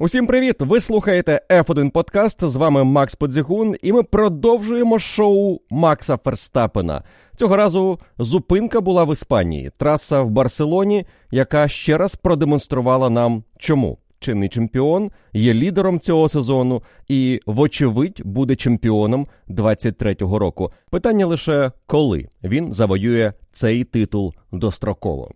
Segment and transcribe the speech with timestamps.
[0.00, 0.56] Усім привіт!
[0.60, 2.44] Ви слухаєте F1 Подкаст.
[2.44, 7.02] З вами Макс Подзігун, і ми продовжуємо шоу Макса Ферстапена.
[7.36, 13.98] Цього разу зупинка була в Іспанії, траса в Барселоні, яка ще раз продемонструвала нам, чому
[14.18, 20.72] чинний чемпіон є лідером цього сезону і, вочевидь, буде чемпіоном 23-го року.
[20.90, 25.30] Питання лише коли він завоює цей титул достроково.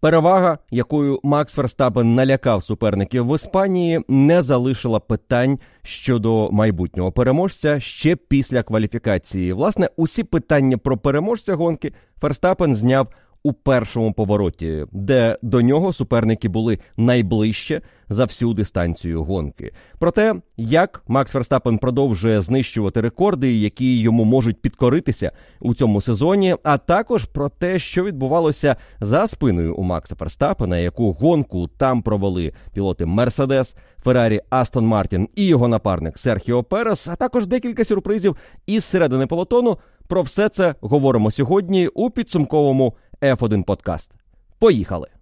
[0.00, 8.16] Перевага, якою Макс Ферстапен налякав суперників в Іспанії, не залишила питань щодо майбутнього переможця ще
[8.16, 9.52] після кваліфікації.
[9.52, 13.08] Власне, усі питання про переможця гонки Ферстапен зняв
[13.42, 19.72] у першому повороті, де до нього суперники були найближче за всю дистанцію гонки.
[19.98, 26.56] Про те, як Макс Ферстапен продовжує знищувати рекорди, які йому можуть підкоритися у цьому сезоні,
[26.62, 32.52] а також про те, що відбувалося за спиною у Макса Ферстапена, яку гонку там провели
[32.72, 38.84] пілоти Мерседес, Феррарі, Астон Мартін і його напарник Серхіо Перес, а також декілька сюрпризів із
[38.84, 39.78] середини полотону.
[40.08, 44.12] Про все це говоримо сьогодні у підсумковому F1 Подкаст.
[44.58, 45.19] Поїхали!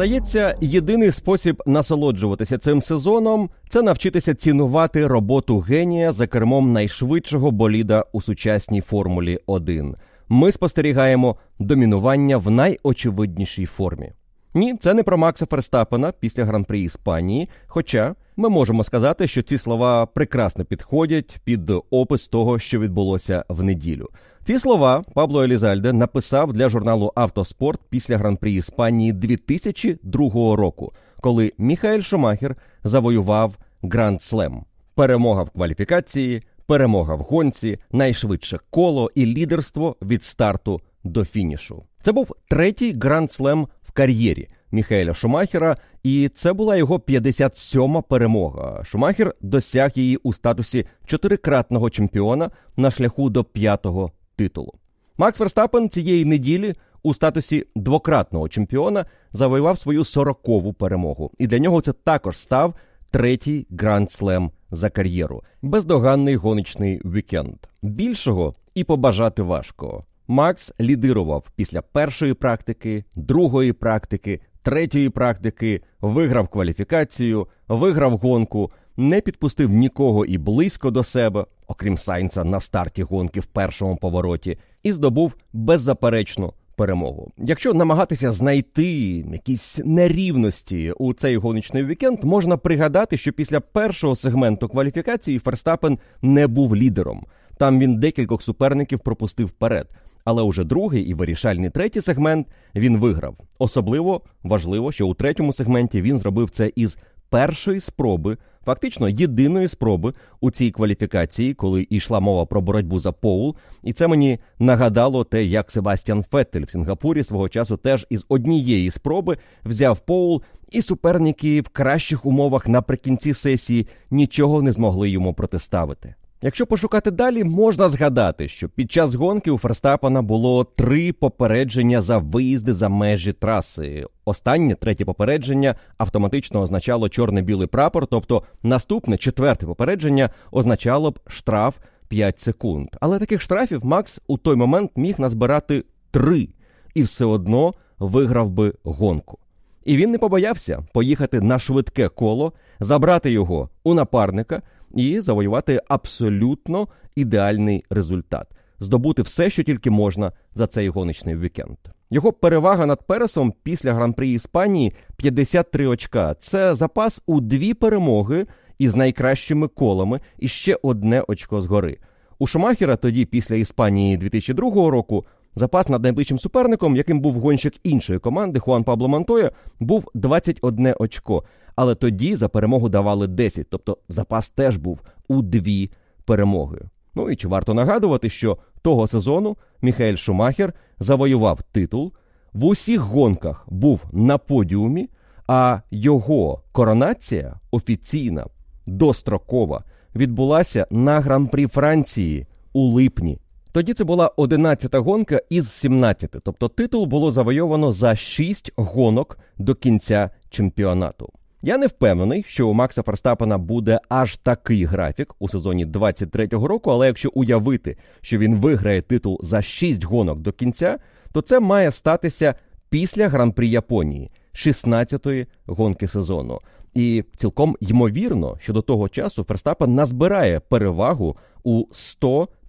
[0.00, 8.04] Здається, єдиний спосіб насолоджуватися цим сезоном це навчитися цінувати роботу генія за кермом найшвидшого боліда
[8.12, 9.94] у сучасній формулі 1.
[10.28, 14.12] Ми спостерігаємо домінування в найочевиднішій формі.
[14.54, 17.48] Ні, це не про Макса Ферстапена після гран-при Іспанії.
[17.66, 23.62] Хоча ми можемо сказати, що ці слова прекрасно підходять під опис того, що відбулося в
[23.62, 24.08] неділю.
[24.50, 32.00] Ці слова Пабло Елізальде написав для журналу Автоспорт після гран-при Іспанії 2002 року, коли Міхаель
[32.00, 34.64] Шумахер завоював Grand Slam.
[34.94, 41.82] Перемога в кваліфікації, перемога в гонці, найшвидше коло і лідерство від старту до фінішу.
[42.02, 48.84] Це був третій Grand Slam в кар'єрі Міхаеля Шумахера, і це була його 57-ма перемога.
[48.84, 54.72] Шумахер досяг її у статусі чотирикратного чемпіона на шляху до п'ятого титулу.
[55.18, 61.80] Макс Ферстаппен цієї неділі у статусі двократного чемпіона завоював свою сорокову перемогу, і для нього
[61.80, 62.74] це також став
[63.10, 65.42] третій гранд слем за кар'єру.
[65.62, 67.56] Бездоганний гоночний вікенд.
[67.82, 70.04] Більшого і побажати важко.
[70.28, 79.70] Макс лідирував після першої практики, другої практики, третьої практики, виграв кваліфікацію, виграв гонку, не підпустив
[79.70, 85.34] нікого і близько до себе, окрім Сайнца на старті гонки в першому повороті, і здобув
[85.52, 87.30] беззаперечну перемогу.
[87.38, 88.92] Якщо намагатися знайти
[89.32, 96.46] якісь нерівності у цей гоночний вікенд, можна пригадати, що після першого сегменту кваліфікації Ферстапен не
[96.46, 97.26] був лідером.
[97.58, 99.90] Там він декількох суперників пропустив вперед.
[100.24, 103.36] Але уже другий і вирішальний третій сегмент він виграв.
[103.58, 106.96] Особливо важливо, що у третьому сегменті він зробив це із
[107.30, 113.56] першої спроби, фактично єдиної спроби у цій кваліфікації, коли йшла мова про боротьбу за Поул.
[113.82, 118.90] І це мені нагадало те, як Себастьян Феттель в Сінгапурі свого часу теж із однієї
[118.90, 126.14] спроби взяв Поул, і суперники в кращих умовах наприкінці сесії нічого не змогли йому протиставити.
[126.42, 132.18] Якщо пошукати далі, можна згадати, що під час гонки у Ферстапана було три попередження за
[132.18, 134.06] виїзди за межі траси.
[134.24, 141.76] Останнє третє попередження автоматично означало чорно-білий прапор, тобто наступне четверте попередження означало б штраф
[142.08, 142.88] 5 секунд.
[143.00, 146.48] Але таких штрафів Макс у той момент міг назбирати три
[146.94, 149.38] і все одно виграв би гонку.
[149.84, 154.62] І він не побоявся поїхати на швидке коло, забрати його у напарника
[154.94, 158.46] і завоювати абсолютно ідеальний результат,
[158.80, 161.76] здобути все, що тільки можна за цей гоночний вікенд.
[162.10, 166.34] Його перевага над Пересом після гран-при Іспанії 53 очка.
[166.34, 168.46] Це запас у дві перемоги
[168.78, 171.98] із найкращими колами і ще одне очко згори.
[172.38, 178.18] У Шумахера тоді, після Іспанії 2002 року, запас над найближчим суперником, яким був гонщик іншої
[178.18, 179.50] команди Хуан Пабло Монтоя,
[179.80, 181.44] був 21 очко.
[181.76, 185.90] Але тоді за перемогу давали 10, тобто запас теж був у дві
[186.24, 186.78] перемоги.
[187.14, 192.12] Ну і чи варто нагадувати, що того сезону Міхаель Шумахер завоював титул,
[192.52, 195.08] в усіх гонках був на подіумі,
[195.46, 198.46] а його коронація офіційна,
[198.86, 199.84] дострокова,
[200.16, 203.38] відбулася на гран-прі Франції у липні.
[203.72, 209.74] Тоді це була 11-та гонка із 17, тобто титул було завойовано за 6 гонок до
[209.74, 211.32] кінця чемпіонату.
[211.62, 216.90] Я не впевнений, що у Макса Ферстапена буде аж такий графік у сезоні 23-го року,
[216.90, 220.98] але якщо уявити, що він виграє титул за 6 гонок до кінця,
[221.32, 222.54] то це має статися
[222.88, 226.58] після гран-прі Японії, 16-ї гонки сезону.
[226.94, 231.84] І цілком ймовірно, що до того часу Ферстапен назбирає перевагу у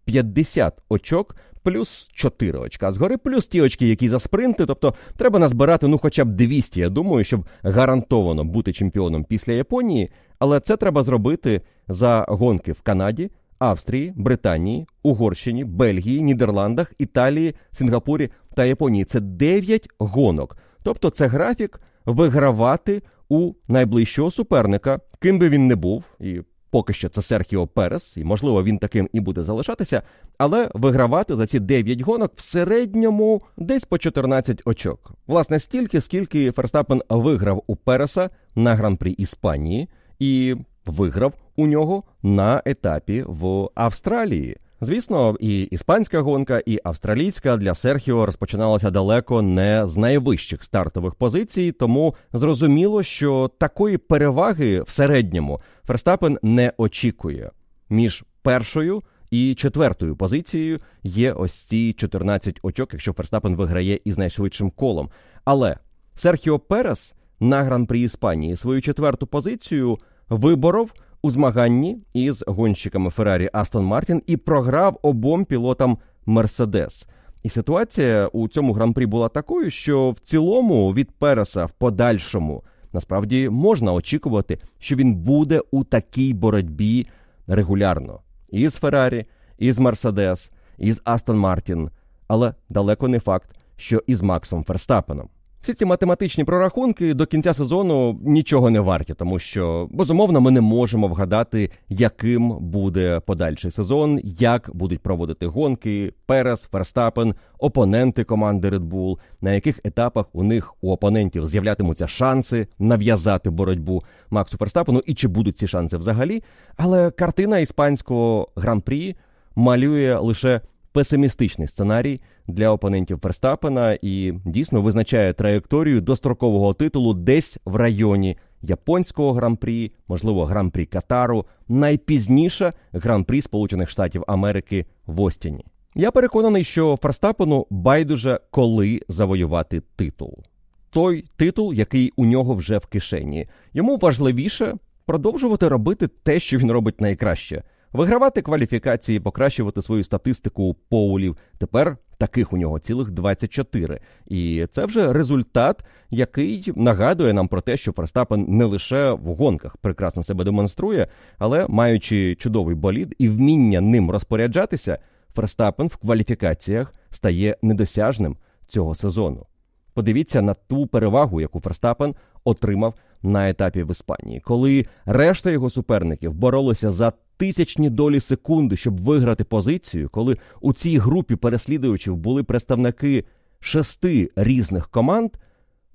[0.08, 1.36] 150 очок.
[1.64, 4.66] Плюс 4 очка згори, плюс ті очки, які за спринти.
[4.66, 10.10] Тобто треба назбирати ну хоча б 200, я думаю, щоб гарантовано бути чемпіоном після Японії.
[10.40, 18.30] Але це треба зробити за гонки в Канаді, Австрії, Британії, Угорщині, Бельгії, Нідерландах, Італії, Сингапурі
[18.56, 19.06] та Японії.
[19.06, 20.58] Це 9 гонок.
[20.84, 26.42] Тобто, це графік вигравати у найближчого суперника, ким би він не був, і
[26.72, 30.02] поки що це Серхіо Перес, і можливо він таким і буде залишатися,
[30.38, 35.12] але вигравати за ці 9 гонок в середньому десь по 14 очок.
[35.28, 39.90] Власне, стільки, скільки Ферстапен виграв у Переса на гран-прі Іспанії
[40.20, 44.58] і виграв у нього на етапі в Австралії.
[44.84, 51.72] Звісно, і іспанська гонка, і австралійська для Серхіо розпочиналася далеко не з найвищих стартових позицій,
[51.72, 57.52] тому зрозуміло, що такої переваги в середньому Ферстапен не очікує.
[57.90, 64.72] Між першою і четвертою позицією є ось ці 14 очок, якщо Ферстапен виграє із найшвидшим
[64.72, 65.10] колом.
[65.46, 65.78] Але
[66.16, 69.98] Серхіо Перес на гран-прі Іспанії свою четверту позицію
[70.30, 77.08] виборов у змаганні із гонщиками Феррарі Астон Мартін і програв обом пілотам Мерседес.
[77.44, 82.64] І ситуація у цьому гран-прі була такою, що в цілому від Переса в подальшому
[82.94, 87.08] насправді можна очікувати, що він буде у такій боротьбі
[87.48, 88.20] регулярно
[88.50, 89.26] із Феррарі,
[89.58, 91.90] із Мерседес, із Астон Мартін,
[92.28, 95.30] але далеко не факт, що із Максом Ферстапеном.
[95.62, 100.62] Всі ці математичні прорахунки до кінця сезону нічого не варті, тому що безумовно ми не
[100.62, 108.90] можемо вгадати, яким буде подальший сезон, як будуть проводити гонки, Перес, Ферстапен, опоненти команди Red
[108.90, 115.14] Bull, на яких етапах у них у опонентів з'являтимуться шанси нав'язати боротьбу Максу Ферстапену, і
[115.14, 116.44] чи будуть ці шанси взагалі.
[116.78, 119.16] Але картина іспанського гран-прі
[119.56, 120.62] малює лише
[120.92, 129.34] песимістичний сценарій для опонентів Ферстапена і дійсно визначає траєкторію дострокового титулу десь в районі японського
[129.34, 135.66] гран-прі, можливо, гран-прі Катару, найпізніше гран-прі Сполучених Штатів Америки в Остіні.
[135.96, 140.44] Я переконаний, що Ферстапену байдуже коли завоювати титул.
[140.90, 143.48] Той титул, який у нього вже в кишені.
[143.74, 151.38] Йому важливіше продовжувати робити те, що він робить найкраще вигравати кваліфікації, покращувати свою статистику поулів.
[151.58, 154.00] Тепер таких у нього цілих 24.
[154.28, 159.78] І це вже результат, який нагадує нам про те, що Ферстапен не лише в гонках
[159.78, 161.08] прекрасно себе демонструє,
[161.38, 164.98] але маючи чудовий болід і вміння ним розпоряджатися,
[165.36, 168.38] Ферстапен в кваліфікаціях стає недосяжним
[168.68, 169.46] цього сезону.
[169.94, 176.34] Подивіться на ту перевагу, яку Ферстапен отримав на етапі в Іспанії, коли решта його суперників
[176.34, 183.26] боролися за тисячні долі секунди, щоб виграти позицію, коли у цій групі переслідувачів були представники
[183.60, 185.32] шести різних команд,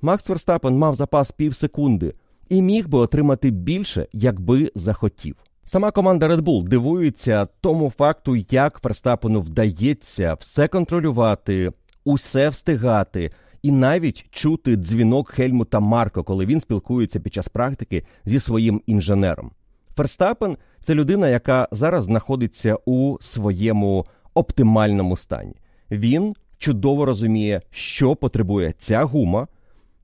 [0.03, 2.15] Макс Верстапен мав запас пів секунди
[2.49, 5.37] і міг би отримати більше, якби захотів.
[5.65, 11.73] Сама команда Red Bull дивується тому факту, як Ферстапену вдається все контролювати,
[12.05, 13.31] усе встигати.
[13.67, 19.51] І навіть чути дзвінок Хельмута Марко, коли він спілкується під час практики зі своїм інженером.
[19.97, 25.55] Ферстапен це людина, яка зараз знаходиться у своєму оптимальному стані.
[25.91, 29.49] Він чудово розуміє, що потребує ця гума,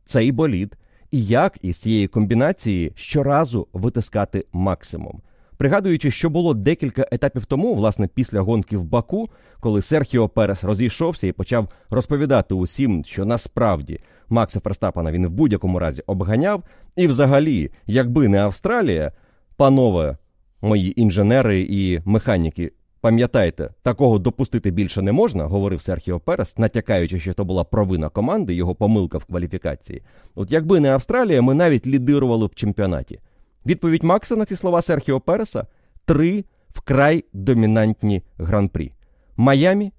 [0.04, 0.76] цей болід,
[1.10, 5.20] і як із цієї комбінації щоразу витискати максимум.
[5.62, 11.26] Пригадуючи, що було декілька етапів тому, власне, після гонки в Баку, коли Серхіо Перес розійшовся
[11.26, 16.62] і почав розповідати усім, що насправді Макса Ферстапана він в будь-якому разі обганяв,
[16.96, 19.12] і взагалі, якби не Австралія,
[19.56, 20.16] панове
[20.62, 22.72] мої інженери і механіки.
[23.00, 28.54] Пам'ятайте, такого допустити більше не можна, говорив Серхіо Перес, натякаючи, що то була провина команди,
[28.54, 30.02] його помилка в кваліфікації.
[30.34, 33.20] От якби не Австралія, ми навіть лідирували в чемпіонаті.
[33.66, 35.66] Відповідь Макса на ці слова Серхіо Переса
[36.04, 38.92] три вкрай домінантні гран-прі:
[39.36, 39.92] Майамі,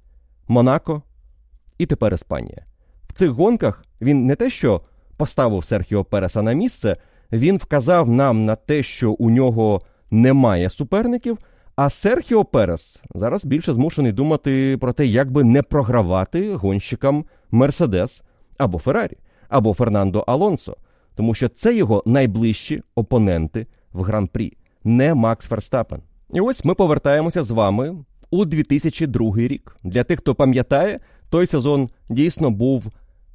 [0.47, 1.01] Монако
[1.77, 2.65] і тепер Іспанія.
[3.09, 4.81] В цих гонках він не те, що
[5.17, 6.97] поставив Серхіо Переса на місце,
[7.31, 11.37] він вказав нам на те, що у нього немає суперників.
[11.75, 18.23] А Серхіо Перес зараз більше змушений думати про те, як би не програвати гонщикам Мерседес
[18.57, 19.17] або Феррарі,
[19.49, 20.77] або Фернандо Алонсо,
[21.15, 26.01] тому що це його найближчі опоненти в гран-прі, не Макс Ферстапен.
[26.33, 27.95] І ось ми повертаємося з вами
[28.31, 29.75] у 2002 рік.
[29.83, 32.83] Для тих, хто пам'ятає, той сезон дійсно був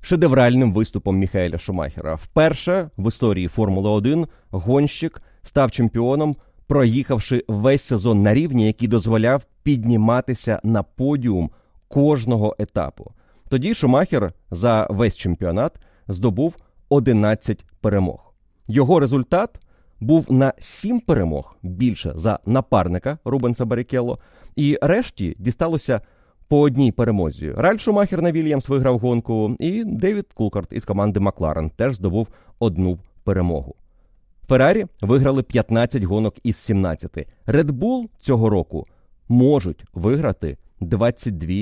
[0.01, 2.15] шедевральним виступом Міхаеля Шумахера.
[2.15, 9.45] Вперше в історії Формули 1 гонщик став чемпіоном, проїхавши весь сезон на рівні, який дозволяв
[9.63, 11.51] підніматися на подіум
[11.89, 13.13] кожного етапу.
[13.49, 15.73] Тоді Шумахер за весь чемпіонат
[16.09, 16.57] здобув
[16.89, 18.35] 11 перемог.
[18.69, 19.61] Його результат
[20.01, 24.19] був на 7 перемог більше за напарника Рубенса Барікелло,
[24.57, 26.01] і решті дісталося
[26.49, 27.53] по одній перемозі.
[27.57, 32.29] Ральф Шумахер на Вільямс виграв гонку, і Девід Култхард із команди Макларен теж здобув
[32.59, 33.75] одну перемогу.
[34.49, 37.27] Феррарі виграли 15 гонок із 17.
[37.47, 38.87] Red Bull цього року
[39.29, 41.53] можуть виграти 22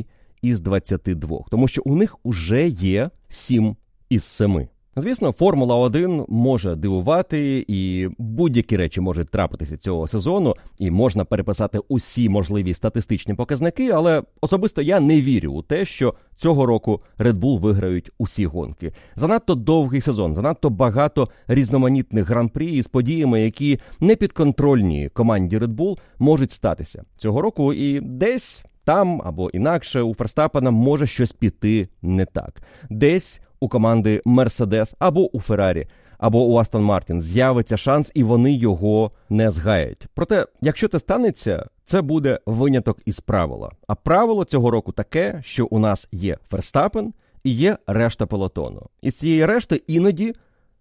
[0.43, 3.77] із 22, тому що у них уже є 7
[4.09, 4.69] із 7.
[4.99, 11.79] Звісно, Формула 1 може дивувати, і будь-які речі можуть трапитися цього сезону, і можна переписати
[11.89, 13.91] усі можливі статистичні показники.
[13.91, 18.93] Але особисто я не вірю у те, що цього року Red Bull виграють усі гонки.
[19.17, 25.99] Занадто довгий сезон, занадто багато різноманітних гран-прі із подіями, які не підконтрольні команді Red Bull
[26.19, 28.65] можуть статися цього року, і десь.
[28.85, 32.63] Там або інакше у Ферстапена може щось піти не так.
[32.91, 35.87] Десь у команди Мерседес або у Феррарі,
[36.19, 40.07] або у Астон Мартін з'явиться шанс, і вони його не згаять.
[40.15, 43.73] Проте, якщо це станеться, це буде виняток із правила.
[43.87, 48.87] А правило цього року таке, що у нас є Ферстапен і є решта пелотону.
[49.03, 50.35] І з цієї решти іноді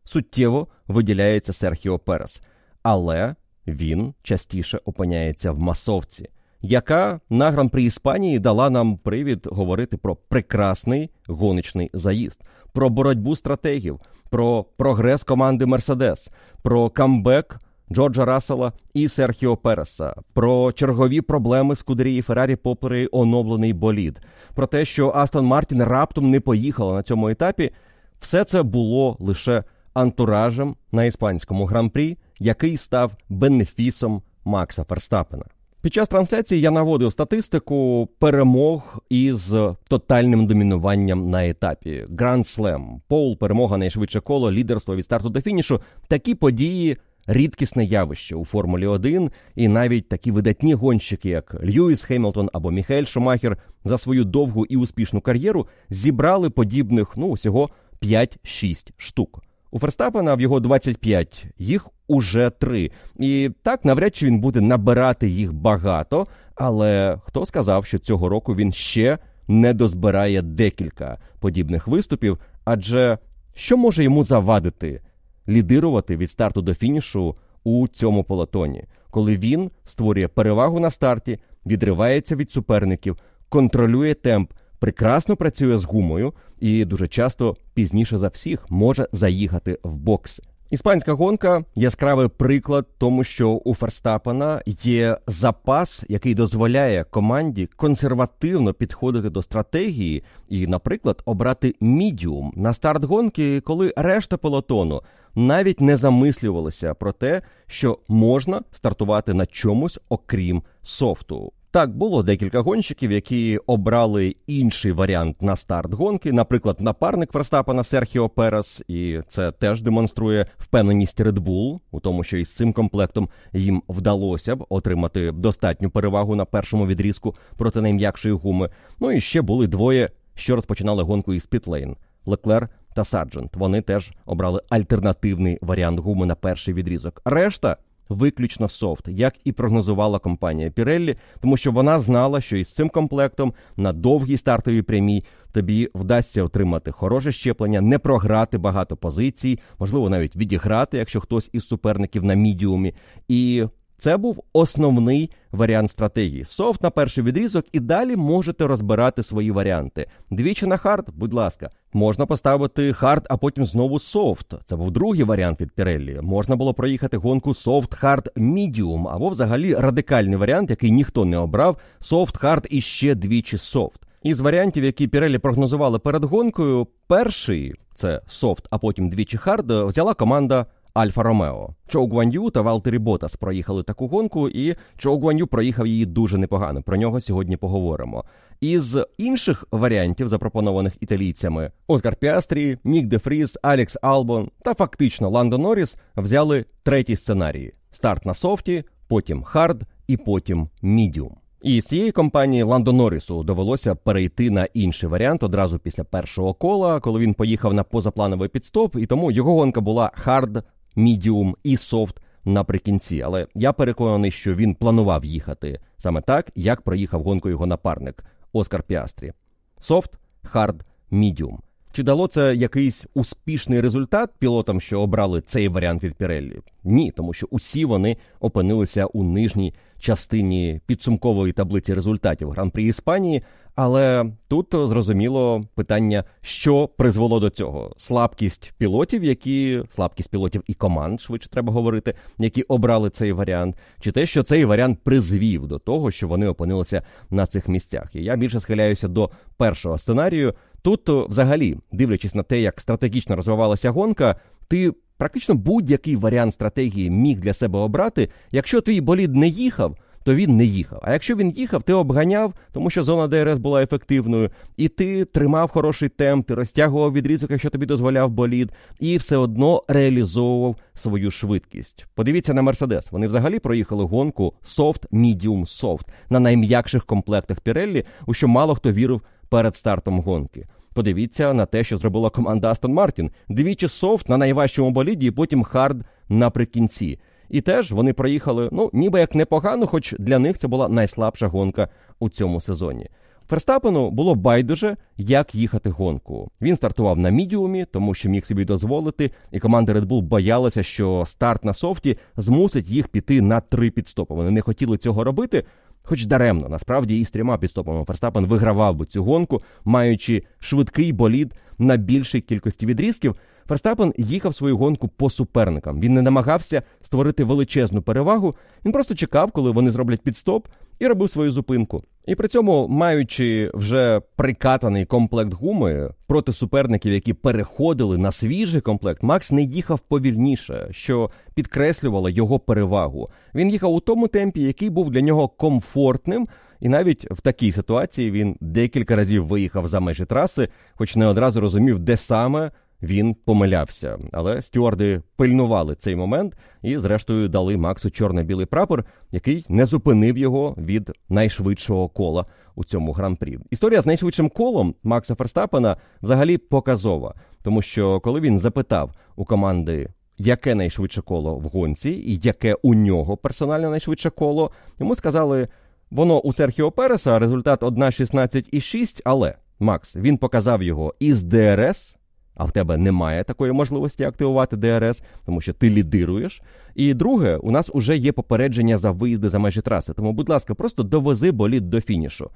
[0.03, 2.41] суттєво виділяється Серхіо Перес,
[2.83, 3.35] але
[3.67, 6.29] він частіше опиняється в масовці
[6.65, 12.41] яка на гран-при Іспанії дала нам привід говорити про прекрасний гоночний заїзд,
[12.73, 16.29] про боротьбу стратегів, про прогрес команди Мерседес,
[16.61, 17.59] про камбек
[17.91, 24.21] Джорджа Рассела і Серхіо Переса, про чергові проблеми Скудерії Феррарі попри оновлений болід,
[24.55, 27.71] про те, що Астон Мартін раптом не поїхала на цьому етапі.
[28.19, 35.45] Все це було лише антуражем на іспанському гран-прі, який став бенефісом Макса Ферстапена.
[35.85, 39.53] Під час трансляції я наводив статистику перемог із
[39.87, 42.05] тотальним домінуванням на етапі.
[42.17, 45.81] Grand Slam, pole, перемога найшвидше коло, лідерство від старту до фінішу.
[46.07, 52.49] Такі події рідкісне явище у Формулі 1, і навіть такі видатні гонщики, як Льюіс Хемілтон
[52.53, 57.69] або Міхаель Шумахер, за свою довгу і успішну кар'єру зібрали подібних ну всього
[58.01, 59.43] 5-6 штук.
[59.75, 62.91] У Ферстаппена в його 25, їх уже три.
[63.19, 66.27] І так навряд чи він буде набирати їх багато.
[66.55, 69.17] Але хто сказав, що цього року він ще
[69.47, 72.39] не дозбирає декілька подібних виступів?
[72.65, 73.17] Адже
[73.55, 75.01] що може йому завадити
[75.47, 82.35] лідирувати від старту до фінішу у цьому полотоні, коли він створює перевагу на старті, відривається
[82.35, 83.17] від суперників,
[83.49, 89.97] контролює темп, прекрасно працює з гумою і дуже часто пізніше за всіх може заїхати в
[89.97, 90.43] бокси.
[90.69, 99.29] Іспанська гонка яскравий приклад тому, що у Ферстапена є запас, який дозволяє команді консервативно підходити
[99.29, 105.01] до стратегії і, наприклад, обрати мідіум на старт гонки, коли решта пелотону
[105.35, 111.51] навіть не замислювалися про те, що можна стартувати на чомусь окрім софту.
[111.75, 118.29] Так, було декілька гонщиків, які обрали інший варіант на старт гонки, наприклад, напарник Верстапена Серхіо
[118.29, 123.83] Перес, і це теж демонструє впевненість Red Bull у тому, що із цим комплектом їм
[123.89, 128.69] вдалося б отримати достатню перевагу на першому відрізку проти найм'якшої гуми.
[128.99, 133.55] Ну і ще були двоє, що розпочинали гонку із піт-лейн Леклер та Сарджент.
[133.55, 137.21] Вони теж обрали альтернативний варіант гуми на перший відрізок.
[137.25, 137.77] Решта
[138.09, 143.53] виключно soft, як і прогнозувала компанія Pirelli, тому що вона знала, що із цим комплектом
[143.77, 150.35] на довгій стартовій прямій тобі вдасться отримати хороше зчеплення, не програти багато позицій, можливо, навіть
[150.35, 152.93] відіграти, якщо хтось із суперників на мідіумі.
[153.27, 153.63] І
[153.97, 156.45] це був основний варіант стратегії.
[156.45, 160.07] Soft на перший відрізок, і далі можете розбирати свої варіанти.
[160.31, 164.53] Двічі на hard, будь ласка, можна поставити hard, а потім знову soft.
[164.65, 166.21] Це був другий варіант від Pirelli.
[166.21, 171.77] Можна було проїхати гонку soft, hard, medium, або взагалі радикальний варіант, який ніхто не обрав:
[171.99, 174.01] soft, hard і ще двічі soft.
[174.23, 180.13] Із варіантів, які Pirelli прогнозували перед гонкою, перший це soft, а потім двічі hard, взяла
[180.13, 181.69] команда Альфа Ромео.
[181.87, 186.81] Чоу Гуан'ю та Валтері Ботас проїхали таку гонку, і Чоу Гуан'ю проїхав її дуже непогано.
[186.81, 188.23] Про нього сьогодні поговоримо.
[188.61, 195.57] Із інших варіантів, запропонованих італійцями, Оскар Піастрі, Нік Де Фріз, Алекс Албон та фактично Ландо
[195.57, 201.37] Норріс взяли третій сценарій: старт на soft і, потім hard і потім мідіум.
[201.65, 206.99] І з цієї компанії Ландо Норрісу довелося перейти на інший варіант одразу після першого кола,
[206.99, 210.63] коли він поїхав на позаплановий піт-стоп, і тому його гонка була hard,
[210.95, 213.21] medium і soft наприкінці.
[213.21, 218.23] Але я переконаний, що він планував їхати саме так, як проїхав гонку його напарник
[218.53, 219.33] Оскар Піастрі.
[219.79, 220.11] Soft,
[220.43, 221.59] hard, medium.
[221.95, 226.59] Чи дало це якийсь успішний результат пілотам, що обрали цей варіант від Піреллі?
[226.83, 233.43] Ні, тому що усі вони опинилися у нижній частині підсумкової таблиці результатів гран-прі Іспанії.
[233.75, 241.21] Але тут зрозуміло питання, що призвело до цього: слабкість пілотів, які слабкість пілотів і команд,
[241.21, 246.11] швидше треба говорити, які обрали цей варіант, чи те, що цей варіант призвів до того,
[246.11, 248.15] що вони опинилися на цих місцях.
[248.15, 250.53] І я більше схиляюся до першого сценарію.
[250.81, 254.35] Тут, взагалі, дивлячись на те, як стратегічно розвивалася гонка,
[254.67, 258.29] ти практично будь-який варіант стратегії міг для себе обрати.
[258.51, 260.99] Якщо твій болід не їхав, то він не їхав.
[261.03, 265.69] А якщо він їхав, ти обганяв, тому що зона ДРС була ефективною, і ти тримав
[265.69, 272.05] хороший темп, ти розтягував відрізок, якщо тобі дозволяв болід, і все одно реалізовував свою швидкість.
[272.15, 273.11] Подивіться на Мерседес.
[273.11, 278.91] Вони взагалі проїхали гонку софт, мідіум, софт на найм'якших комплектах Піреллі, у що мало хто
[278.91, 280.67] вірив перед стартом гонки.
[280.93, 283.31] Подивіться на те, що зробила команда Астон Мартін.
[283.49, 287.19] Двічі софт на найважчому боліді, і потім хард наприкінці.
[287.49, 291.87] І теж вони проїхали, ну ніби як непогано, хоч для них це була найслабша гонка
[292.19, 293.09] у цьому сезоні.
[293.49, 296.51] Ферстапену було байдуже, як їхати гонку.
[296.61, 301.23] Він стартував на мідіумі, тому що міг собі дозволити, і команда Red Bull боялася, що
[301.25, 304.33] старт на софті змусить їх піти на три пітстопи.
[304.33, 305.63] Вони не хотіли цього робити,
[306.03, 306.69] хоч даремно.
[306.69, 312.41] Насправді і з трьома підстопами Ферстапен вигравав би цю гонку, маючи швидкий болід на більшій
[312.41, 313.35] кількості відрізків.
[313.67, 315.99] Ферстапен їхав свою гонку по суперникам.
[315.99, 318.55] Він не намагався створити величезну перевагу.
[318.85, 320.67] Він просто чекав, коли вони зроблять підстоп,
[320.99, 322.03] і робив свою зупинку.
[322.25, 329.23] І при цьому, маючи вже прикатаний комплект гуми проти суперників, які переходили на свіжий комплект,
[329.23, 333.29] Макс не їхав повільніше, що підкреслювало його перевагу.
[333.55, 336.47] Він їхав у тому темпі, який був для нього комфортним.
[336.79, 341.61] І навіть в такій ситуації він декілька разів виїхав за межі траси, хоч не одразу
[341.61, 342.71] розумів, де саме
[343.05, 344.19] він помилявся.
[344.31, 350.75] Але стюарди пильнували цей момент і, зрештою, дали Максу чорно-білий прапор, який не зупинив його
[350.77, 353.59] від найшвидшого кола у цьому гран-прі.
[353.71, 360.09] Історія з найшвидшим колом Макса Ферстапена взагалі показова, тому що коли він запитав у команди.
[360.37, 365.67] Яке найшвидше коло в гонці, і яке у нього персональне найшвидше коло, йому сказали,
[366.11, 372.15] воно у Серхіо Переса результат 1.16,6, але Макс він показав його із ДРС
[372.55, 376.61] а в тебе немає такої можливості активувати ДРС, тому що ти лідируєш.
[376.95, 380.13] І друге, у нас вже є попередження за виїзди за межі траси.
[380.13, 382.49] Тому, будь ласка, просто довези болід до фінішу.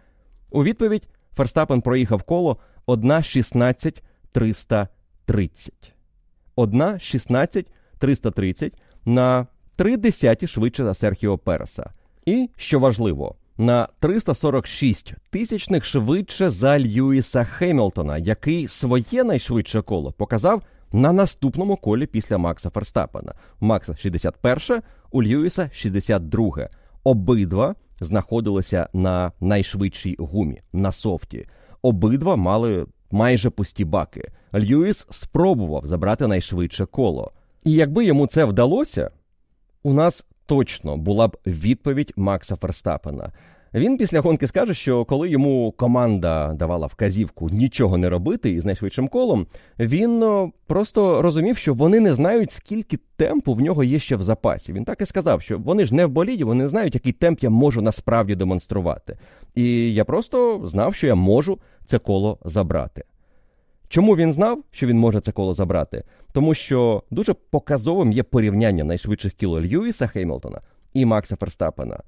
[0.52, 2.58] У відповідь Ферстапен проїхав коло
[2.88, 5.72] 1.16.330.
[6.58, 8.74] 1.16.330
[9.06, 11.92] на 3 десяті швидше за Серхіо Переса.
[12.26, 20.62] І що важливо, на 346 тисячних швидше за Льюіса Хемілтона, який своє найшвидше коло показав
[20.91, 23.34] на наступному колі після Макса Ферстапена.
[23.60, 26.67] Макса 61, у Льюіса 62.
[27.04, 31.48] Обидва знаходилися на найшвидшій гумі на софті.
[31.82, 34.32] Обидва мали майже пусті баки.
[34.54, 37.32] Льюіс спробував забрати найшвидше коло.
[37.63, 39.12] І якби йому це вдалося,
[39.84, 43.32] у нас точно була б відповідь Макса Ферстапена.
[43.74, 49.08] Він після гонки скаже, що коли йому команда давала вказівку нічого не робити із найшвидшим
[49.08, 49.48] колом,
[49.80, 50.26] він
[50.68, 54.74] просто розумів, що вони не знають, скільки темпу в нього є ще в запасі.
[54.74, 57.40] Він так і сказав, що вони ж не в боліді, вони не знають, який темп
[57.40, 59.18] я можу насправді демонструвати.
[59.56, 63.04] І я просто знав, що я можу це коло забрати.
[63.90, 66.04] Чому він знав, що він може це коло забрати?
[66.32, 70.62] Тому що дуже показовим є порівняння найшвидших кіл Льюіса Хеймлтона
[70.94, 72.00] і Макса Ферстапена.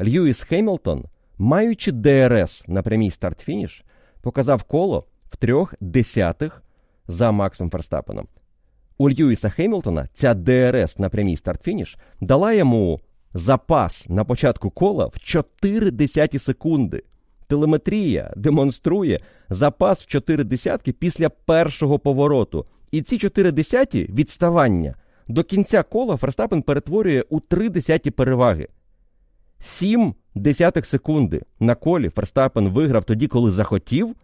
[0.00, 1.04] Льюіс Хеймлтон,
[1.38, 3.84] маючи ДРС на прямій старт-фініш,
[4.20, 6.62] показав коло в трьох десятих
[7.08, 8.28] за Максом Ферстапеном.
[8.98, 13.00] У Льюіса Хеймлтона ця ДРС на прямій старт-фініш дала йому
[13.34, 17.02] запас на початку кола в 4 десяті секунди.
[17.46, 22.66] Телеметрія демонструє запас в 4 десятки після першого повороту.
[22.92, 24.94] І ці 4 десяті відставання
[25.28, 28.68] до кінця кола Ферстапен перетворює у 3 десяті переваги.
[29.60, 34.14] 7 десятих секунди на колі Ферстапен виграв тоді, коли захотів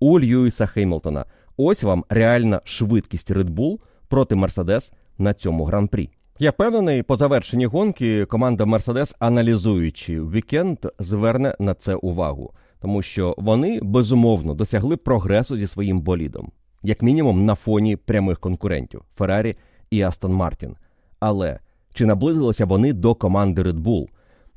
[0.00, 1.24] у Льюіса Хеймлтона.
[1.56, 6.10] Ось вам реальна швидкість Red Bull проти Мерседес на цьому гран-прі.
[6.38, 13.34] Я впевнений, по завершенні гонки команда Мерседес, аналізуючи вікенд, зверне на це увагу, тому що
[13.38, 16.52] вони безумовно досягли прогресу зі своїм болідом,
[16.86, 19.56] як мінімум на фоні прямих конкурентів Феррарі
[19.90, 20.76] і Астон Мартін.
[21.20, 21.58] Але
[21.94, 24.06] чи наблизилися вони до команди Red Bull?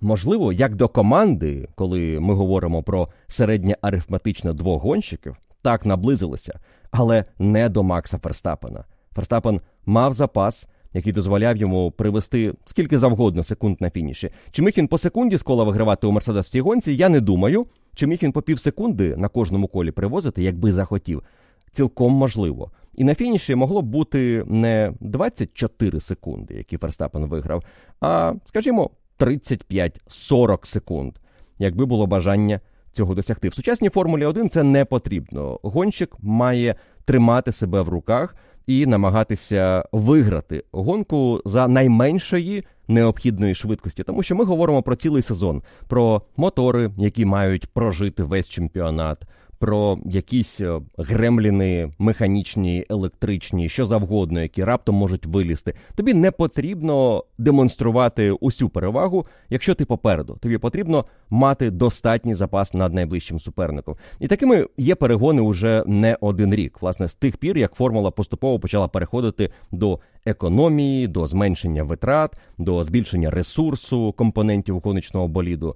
[0.01, 6.59] Можливо, як до команди, коли ми говоримо про середнє арифметичне двох гонщиків, так наблизилися,
[6.91, 8.83] але не до Макса Ферстапена.
[9.15, 14.29] Ферстапен мав запас, який дозволяв йому привести скільки завгодно секунд на фініші.
[14.51, 16.93] Чи міг він по секунді з кола вигравати у Мерседес в цій гонці?
[16.93, 17.67] Я не думаю.
[17.95, 21.23] Чи міг він по пів секунди на кожному колі привозити, якби захотів?
[21.71, 22.71] Цілком можливо.
[22.95, 27.63] І на фініші могло б бути не 24 секунди, які Ферстапен виграв,
[28.01, 31.13] а, скажімо, 35-40 секунд,
[31.60, 32.60] якби було бажання
[32.91, 33.49] цього досягти.
[33.49, 35.60] В сучасній Формулі 1 це не потрібно.
[35.63, 38.36] Гонщик має тримати себе в руках
[38.67, 45.62] і намагатися виграти гонку за найменшої необхідної швидкості, тому що ми говоримо про цілий сезон,
[45.88, 49.25] про мотори, які мають прожити весь чемпіонат,
[49.60, 55.73] про якісь е, гремліни механічні, електричні, що завгодно, які раптом можуть вилізти.
[55.95, 60.38] Тобі не потрібно демонструвати усю перевагу, якщо ти попереду.
[60.41, 63.95] Тобі потрібно мати достатній запас над найближчим суперником.
[64.19, 66.82] І такими є перегони уже не один рік.
[66.82, 72.84] Власне, з тих пір, як формула поступово почала переходити до економії, до зменшення витрат, до
[72.84, 75.75] збільшення ресурсу компонентів гоночного боліду.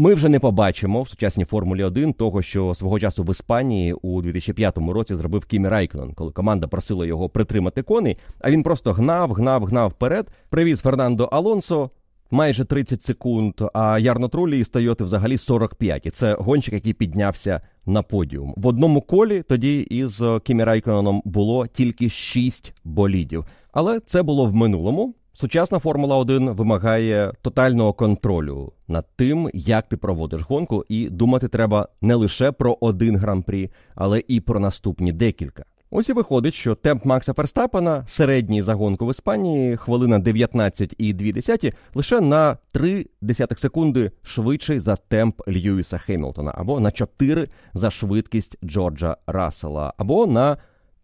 [0.00, 4.22] Ми вже не побачимо в сучасній Формулі 1 того, що свого часу в Іспанії у
[4.22, 9.32] 2005 році зробив Кімі Райкнон, коли команда просила його притримати коней, а він просто гнав,
[9.32, 10.26] гнав, гнав вперед.
[10.50, 11.90] Привіз Фернандо Алонсо.
[12.30, 16.06] Майже 30 секунд, а Ярно Трулі із Тойоти взагалі 45.
[16.06, 18.54] І це гонщик, який піднявся на подіум.
[18.56, 23.44] В одному колі тоді із Кімі Райконом було тільки 6 болідів.
[23.72, 25.14] Але це було в минулому.
[25.32, 31.88] Сучасна Формула 1 вимагає тотального контролю над тим, як ти проводиш гонку, і думати треба
[32.00, 35.64] не лише про один гран-прі, але і про наступні декілька.
[35.90, 42.20] Ось і виходить, що темп Макса Ферстапена, середній за гонку в Іспанії, хвилина 19,2, лише
[42.20, 49.16] на 3 десятих секунди швидший за темп Льюіса Хемілтона, або на 4 за швидкість Джорджа
[49.26, 50.56] Рассела, або на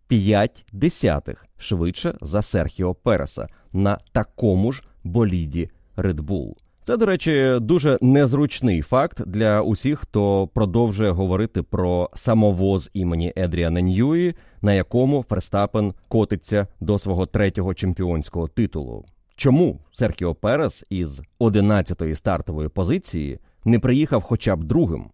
[0.08, 6.63] 5 десятих швидше за Серхіо Переса на такому ж боліді Red Bull.
[6.86, 13.80] Це, до речі, дуже незручний факт для усіх, хто продовжує говорити про самовоз імені Едріана
[13.80, 19.04] Ньюї, на якому Ферстапен котиться до свого третього чемпіонського титулу.
[19.36, 25.10] Чому Серхіо Перес із 11-ї стартової позиції не приїхав хоча б другим?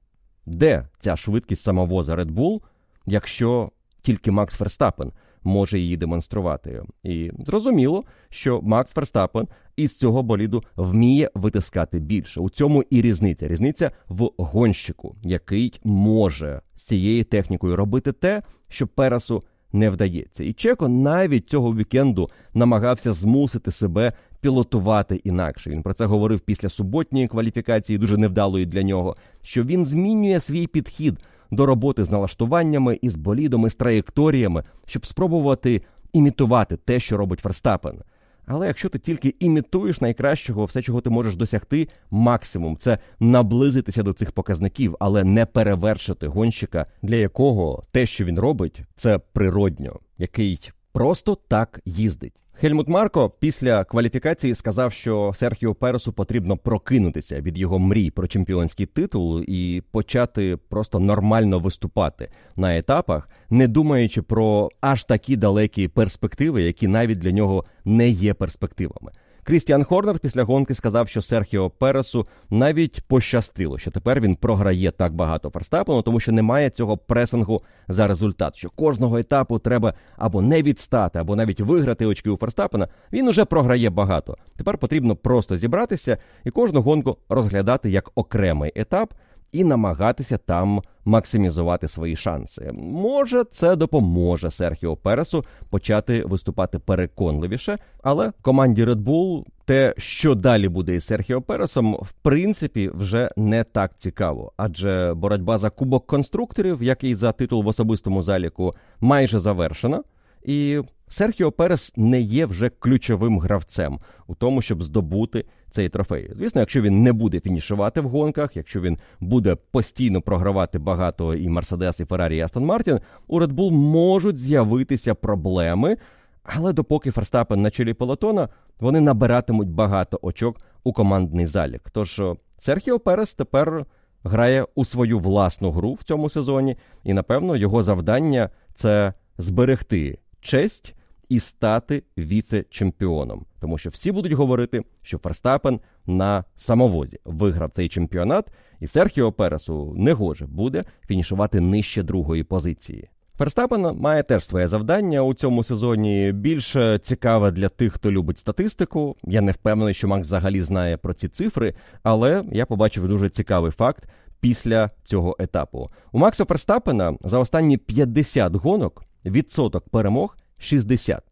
[0.47, 2.61] Де ця швидкість самовоза Red Bull,
[3.07, 3.71] якщо
[4.03, 5.13] тільки Макс Ферстапен
[5.45, 6.83] може її демонструвати.
[7.03, 12.41] І зрозуміло, що Макс Ферстапен із цього боліду вміє витискати більше.
[12.41, 13.49] У цьому і різниця.
[13.49, 20.45] Різниця в гонщику, який може з цією технікою робити те, що Пересу не вдається.
[20.45, 25.71] І Чеко навіть цього вікенду намагався змусити себе пілотувати інакше.
[25.71, 29.17] Він про це говорив після суботньої кваліфікації, дуже невдалої для нього.
[29.43, 31.19] Що він змінює свій підхід
[31.51, 38.03] до роботи з налаштуваннями, із болідами, з траєкторіями, щоб спробувати імітувати те, що робить Верстапен.
[38.47, 44.13] Але якщо ти тільки імітуєш найкращого, все, чого ти можеш досягти, максимум це наблизитися до
[44.13, 50.71] цих показників, але не перевершити гонщика, для якого те, що він робить, це природньо, який
[50.93, 52.33] просто так їздить.
[52.61, 58.87] Хельмут Марко після кваліфікації сказав, що Серхіо Пересу потрібно прокинутися від його мрій про чемпіонський
[58.87, 66.63] титул і почати просто нормально виступати на етапах, не думаючи про аж такі далекі перспективи,
[66.63, 69.13] які навіть для нього не є перспективами.
[69.51, 75.15] Крістіан Хорнер після гонки сказав, що Серхіо Пересу навіть пощастило, що тепер він програє так
[75.15, 78.57] багато Ферстапену, тому що немає цього пресингу за результат.
[78.57, 82.89] Що кожного етапу треба або не відстати, або навіть виграти очки у Ферстапена.
[83.13, 84.37] Він уже програє багато.
[84.57, 89.15] Тепер потрібно просто зібратися і кожну гонку розглядати як окремий етап
[89.53, 92.71] і намагатися там максимізувати свої шанси.
[92.75, 100.69] Може, це допоможе Серхіо Пересу почати виступати переконливіше, але команді Red Bull те, що далі
[100.69, 106.83] буде із Серхіо Пересом, в принципі, вже не так цікаво, адже боротьба за кубок конструкторів,
[106.83, 110.03] як і за титул в особистому заліку, майже завершена.
[110.45, 110.81] І
[111.13, 116.31] Серхіо Перес не є вже ключовим гравцем у тому, щоб здобути цей трофей.
[116.35, 121.49] Звісно, якщо він не буде фінішувати в гонках, якщо він буде постійно програвати багато і
[121.49, 125.97] Мерседес, і Феррарі, і Астон Мартін, у Red Bull можуть з'явитися проблеми.
[126.43, 128.49] Але допоки Ферстапен на чолі пелотона,
[128.81, 131.91] вони набиратимуть багато очок у командний залік.
[131.93, 132.23] Тож
[132.59, 133.87] Серхіо Перес тепер
[134.25, 140.95] грає у свою власну гру в цьому сезоні, і напевно його завдання це зберегти честь
[141.31, 148.47] і стати віце-чемпіоном, тому що всі будуть говорити, що Ферстапен на самовозі виграв цей чемпіонат,
[148.81, 153.09] і Серхіо Пересу негоже буде фінішувати нижче другої позиції.
[153.39, 156.33] Ферстапен має теж своє завдання у цьому сезоні.
[156.33, 159.17] Більш цікаве для тих, хто любить статистику.
[159.25, 163.71] Я не впевнений, що Макс взагалі знає про ці цифри, але я побачив дуже цікавий
[163.71, 164.09] факт
[164.41, 165.91] після цього етапу.
[166.13, 171.23] У Макса Ферстапена за останні 50 гонок відсоток перемог 60.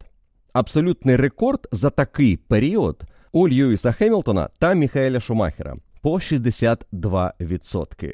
[0.53, 8.13] Абсолютний рекорд за такий період у Льюіса Хемілтона та Міхаеля Шумахера по 62%.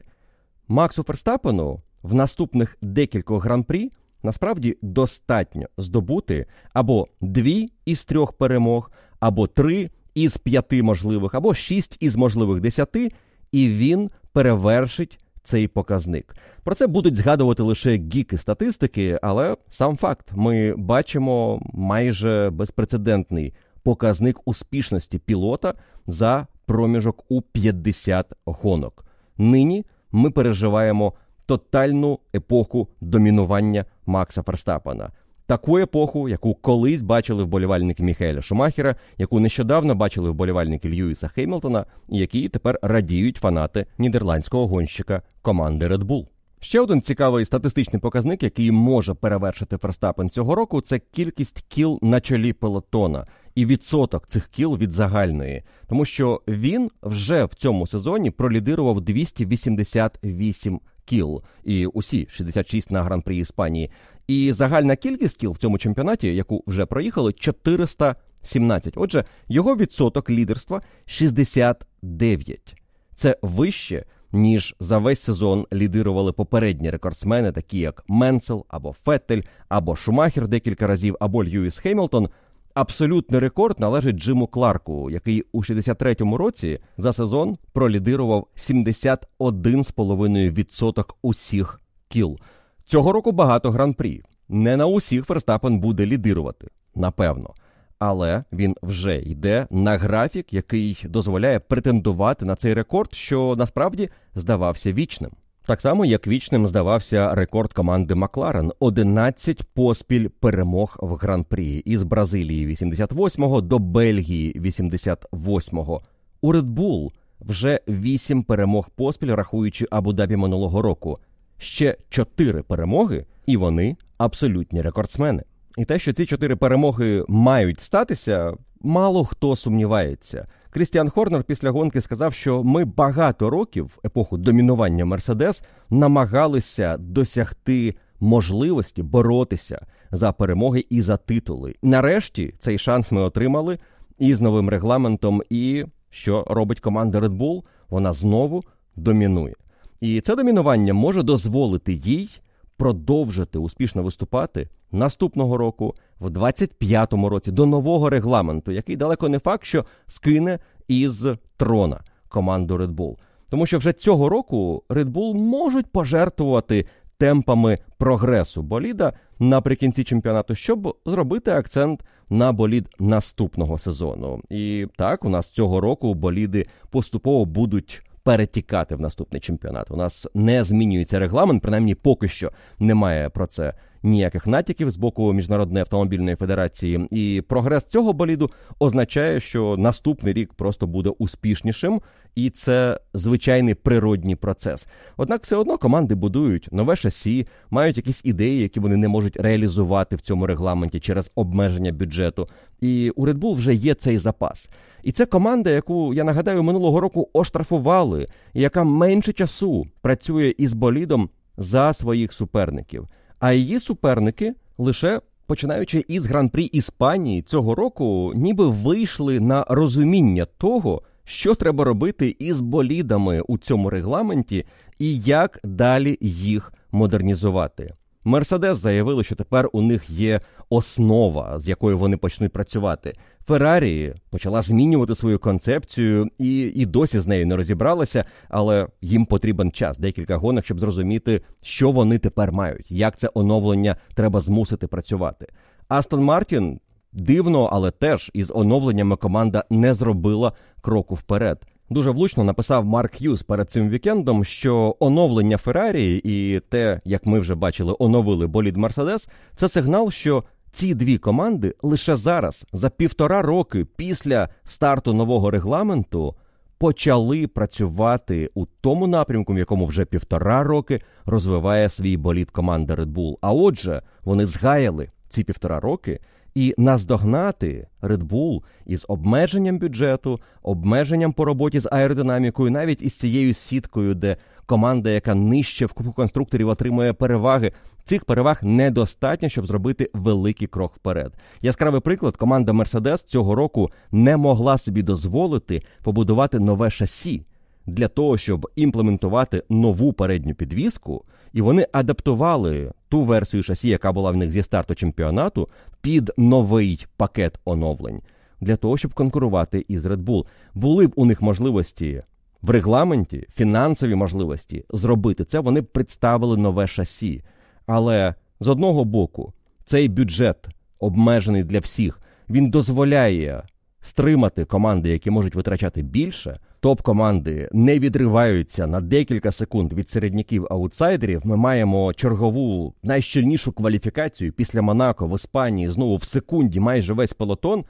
[0.68, 3.92] Максу Ферстапену в наступних декількох гран-прі
[4.24, 11.98] насправді достатньо здобути або дві із трьох перемог, або три із п'яти можливих, або шість
[12.00, 13.12] із можливих десяти,
[13.52, 16.36] і він перевершить цей показник.
[16.64, 23.54] Про це будуть згадувати лише гіки статистики, але сам факт: ми бачимо майже безпрецедентний
[23.84, 25.74] показник успішності пілота
[26.08, 29.06] за проміжок у 50 гонок.
[29.38, 31.14] Нині ми переживаємо
[31.46, 35.12] тотальну епоху домінування Макса Ферстапена
[35.46, 42.18] таку епоху, яку колись бачили вболівальники Міхеля Шумахера, яку нещодавно бачили вболівальники Льюіса Хеймлтона, і
[42.18, 46.26] які тепер радіють фанати нідерландського гонщика команди Red Bull.
[46.60, 52.22] Ще один цікавий статистичний показник, який може перевершити Ферстапен цього року, це кількість кіл на
[52.22, 58.32] чолі пелотона і відсоток цих кіл від загальної, тому що він вже в цьому сезоні
[58.32, 63.90] пролідирував 288 кіл, і усі 66 на гран-прі Іспанії.
[64.28, 68.94] І загальна кількість кіл в цьому чемпіонаті, яку вже проїхали, 417.
[68.98, 72.76] Отже, його відсоток лідерства 69.
[73.16, 79.96] Це вище, ніж за весь сезон лідирували попередні рекордсмени, такі як Менцел або Феттель, або
[79.96, 82.30] Шумахер декілька разів, або Льюіс Хеймлтон.
[82.76, 92.40] Абсолютний рекорд належить Джиму Кларку, який у 63-му році за сезон пролідирував 71,5% усіх кіл.
[92.86, 94.24] Цього року багато гран-прі.
[94.50, 97.54] Не на усіх Ферстапен буде лідирувати, напевно.
[98.00, 104.94] Але він вже йде на графік, який дозволяє претендувати на цей рекорд, що насправді здавався
[104.94, 105.32] вічним.
[105.68, 112.68] Так само, як вічним здавався рекорд команди Макларен 11 поспіль перемог в гран-прі із Бразилії
[112.68, 116.02] 88-го до Бельгії 88-го.
[116.42, 121.20] У Red Bull вже 8 перемог поспіль, рахуючи Абу-Дабі минулого року
[121.58, 125.44] ще чотири перемоги, і вони абсолютні рекордсмени.
[125.78, 130.46] І те, що ці чотири перемоги мають статися, мало хто сумнівається.
[130.76, 139.04] Крістіан Хорнер після гонки сказав, що ми багато років, епоху домінування Мерседес, намагалися досягти можливості
[139.04, 141.76] боротися за перемоги і за титули.
[141.82, 143.80] Нарешті цей шанс ми отримали
[144.20, 145.44] і з новим регламентом.
[145.50, 147.64] І що робить команда Red Bull?
[147.90, 148.64] Вона знову
[148.96, 149.56] домінує.
[150.02, 152.30] І це домінування може дозволити їй
[152.78, 159.66] продовжити успішно виступати наступного року, в 25-му році, до нового регламенту, який далеко не факт,
[159.66, 161.26] що скине із
[161.58, 163.16] трона команду Red Bull.
[163.50, 166.86] Тому що вже цього року Red Bull можуть пожертвувати
[167.18, 174.42] темпами прогресу боліда наприкінці чемпіонату, щоб зробити акцент на болід наступного сезону.
[174.50, 179.92] І так, у нас цього року боліди поступово будуть перетікати в наступний чемпіонат.
[179.92, 183.74] У нас не змінюється регламент, принаймні поки що немає про це
[184.06, 187.08] ніяких натяків з боку міжнародної автомобільної федерації.
[187.12, 192.02] І прогрес цього боліду означає, що наступний рік просто буде успішнішим,
[192.36, 194.88] і це звичайний природній процес.
[195.18, 200.16] Однак, все одно команди будують нове шасі, мають якісь ідеї, які вони не можуть реалізувати
[200.16, 202.48] в цьому регламенті через обмеження бюджету.
[202.82, 204.70] І у Red Bull вже є цей запас.
[205.04, 211.30] І це команда, яку я нагадаю минулого року оштрафували, яка менше часу працює із болідом
[211.58, 213.08] за своїх суперників.
[213.46, 221.02] А її суперники лише починаючи із гран-прі Іспанії цього року, ніби вийшли на розуміння того,
[221.24, 224.66] що треба робити із болідами у цьому регламенті,
[225.00, 227.94] і як далі їх модернізувати.
[228.24, 233.14] Мерседес заявили, що тепер у них є основа, з якою вони почнуть працювати.
[233.48, 239.72] Феррарі почала змінювати свою концепцію і і досі з нею не розібралася, але їм потрібен
[239.72, 245.48] час, декілька гонок, щоб зрозуміти, що вони тепер мають, як це оновлення треба змусити працювати.
[245.88, 246.80] Астон Мартін
[247.14, 251.66] дивно, але теж із оновленнями команда не зробила кроку вперед.
[251.90, 257.40] Дуже влучно написав Марк Х'юз перед цим вікендом, що оновлення Феррарі і те, як ми
[257.40, 260.44] вже бачили, оновили болід Мерседес, це сигнал, що
[260.76, 266.36] ці дві команди лише зараз, за півтора роки після старту нового регламенту,
[266.78, 273.14] почали працювати у тому напрямку, в якому вже півтора роки розвиває свій болід команда Red
[273.14, 273.38] Bull.
[273.42, 276.20] А отже, вони згаяли ці півтора роки.
[276.56, 283.54] І наздогнати Red Bull із обмеженням бюджету, обмеженням по роботі з аеродинамікою, навіть із цією
[283.54, 287.72] сіткою, де команда, яка нижче в кубку конструкторів отримує переваги,
[288.06, 291.34] цих переваг недостатньо, щоб зробити великий крок вперед.
[291.62, 297.46] Яскравий приклад, команда Mercedes цього року не могла собі дозволити побудувати нове шасі.
[297.88, 304.32] Для того щоб імплементувати нову передню підвіску, і вони адаптували ту версію шасі, яка була
[304.32, 305.68] в них зі старту чемпіонату,
[306.02, 308.22] під новий пакет оновлень
[308.62, 310.46] для того, щоб конкурувати із Red Bull.
[310.74, 312.24] Були б у них можливості
[312.66, 315.60] в регламенті, фінансові можливості зробити це.
[315.60, 317.44] Вони представили нове шасі.
[317.86, 319.54] Але з одного боку,
[319.86, 320.68] цей бюджет
[321.00, 323.64] обмежений для всіх, він дозволяє
[324.02, 326.60] стримати команди, які можуть витрачати більше.
[326.80, 331.42] Топ-команди не відриваються на декілька секунд від середняків аутсайдерів.
[331.46, 337.86] Ми маємо чергову найщільнішу кваліфікацію після Монако в Іспанії знову в секунді майже весь пелотон.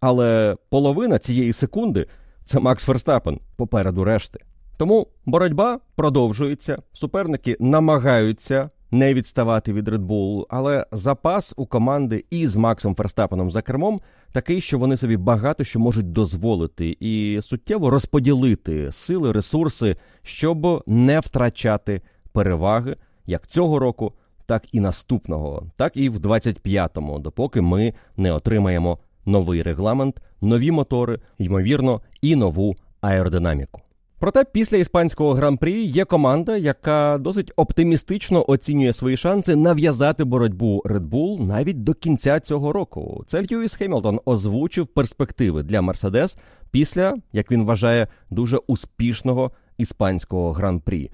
[0.00, 2.06] Але половина цієї секунди
[2.50, 4.40] це Макс Ферстапен попереду решти.
[4.76, 6.82] Тому боротьба продовжується.
[6.92, 13.62] Суперники намагаються не відставати від Red Bull, але запас у команди із Максом Ферстапеном за
[13.62, 14.00] кермом
[14.32, 21.20] такий, що вони собі багато що можуть дозволити і суттєво розподілити сили, ресурси, щоб не
[21.20, 24.12] втрачати переваги як цього року,
[24.46, 31.18] так і наступного, так і в 25-му, допоки ми не отримаємо новий регламент, нові мотори,
[31.38, 33.80] ймовірно, і нову аеродинаміку.
[34.20, 41.08] Проте після іспанського гран-прі є команда, яка досить оптимістично оцінює свої шанси нав'язати боротьбу Red
[41.08, 43.24] Bull навіть до кінця цього року.
[43.28, 46.36] Це Льюіс Хемілтон озвучив перспективи для Мерседес
[46.70, 51.10] після, як він вважає, дуже успішного іспанського гран-прі.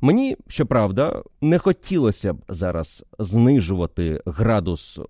[0.00, 5.00] Мені щоправда не хотілося б зараз знижувати градус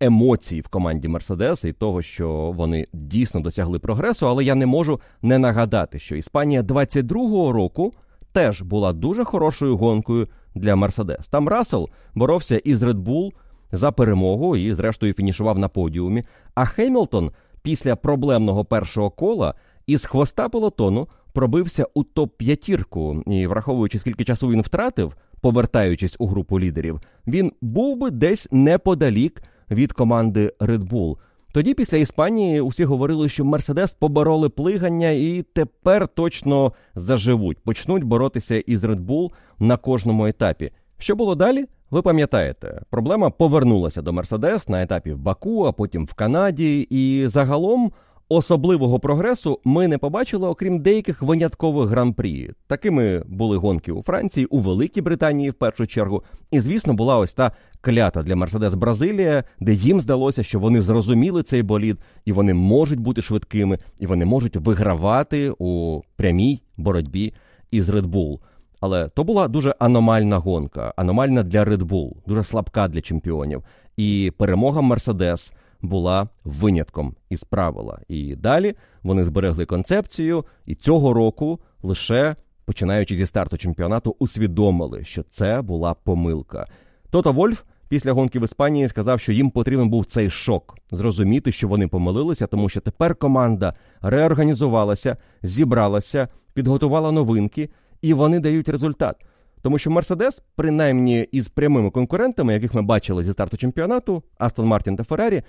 [0.00, 5.00] емоцій в команді Мерседес і того, що вони дійсно досягли прогресу, але я не можу
[5.22, 7.92] не нагадати, що Іспанія 22-го року
[8.32, 11.28] теж була дуже хорошою гонкою для Мерседес.
[11.28, 13.32] Там Рассел боровся із Red Bull
[13.72, 16.24] за перемогу і, зрештою, фінішував на подіумі.
[16.54, 17.30] А Хемілтон
[17.62, 19.54] після проблемного першого кола
[19.86, 26.26] із хвоста пелотону пробився у топ п'ятірку і, враховуючи, скільки часу він втратив, повертаючись у
[26.26, 31.16] групу лідерів, він був би десь неподалік від команди Red Bull.
[31.52, 38.56] Тоді, після Іспанії, усі говорили, що Мерседес побороли плигання і тепер точно заживуть, почнуть боротися
[38.56, 40.70] із Red Bull на кожному етапі.
[40.98, 41.66] Що було далі?
[41.90, 47.26] Ви пам'ятаєте, проблема повернулася до Мерседес на етапі в Баку, а потім в Канаді, і
[47.26, 47.92] загалом
[48.30, 52.50] Особливого прогресу ми не побачили, окрім деяких виняткових гран-прі.
[52.66, 56.22] Такими були гонки у Франції, у Великій Британії в першу чергу.
[56.50, 61.42] І, звісно, була ось та клята для Мерседес Бразилія, де їм здалося, що вони зрозуміли
[61.42, 67.34] цей болід, і вони можуть бути швидкими, і вони можуть вигравати у прямій боротьбі
[67.70, 68.38] із Red Bull.
[68.80, 73.62] Але то була дуже аномальна гонка, аномальна для Red Bull, дуже слабка для чемпіонів.
[73.96, 77.98] І перемога Мерседес була винятком із правила.
[78.08, 82.36] І далі вони зберегли концепцію, і цього року лише
[82.68, 86.66] починаючи зі старту чемпіонату, усвідомили, що це була помилка.
[87.10, 87.62] Тото Вольф.
[87.88, 92.46] Після гонки в Іспанії сказав, що їм потрібен був цей шок, зрозуміти, що вони помилилися,
[92.46, 97.70] тому що тепер команда реорганізувалася, зібралася, підготувала новинки,
[98.02, 99.16] і вони дають результат.
[99.62, 104.96] Тому що Мерседес, принаймні із прямими конкурентами, яких ми бачили зі старту чемпіонату, Астон Мартін
[104.96, 105.42] та Феррарі,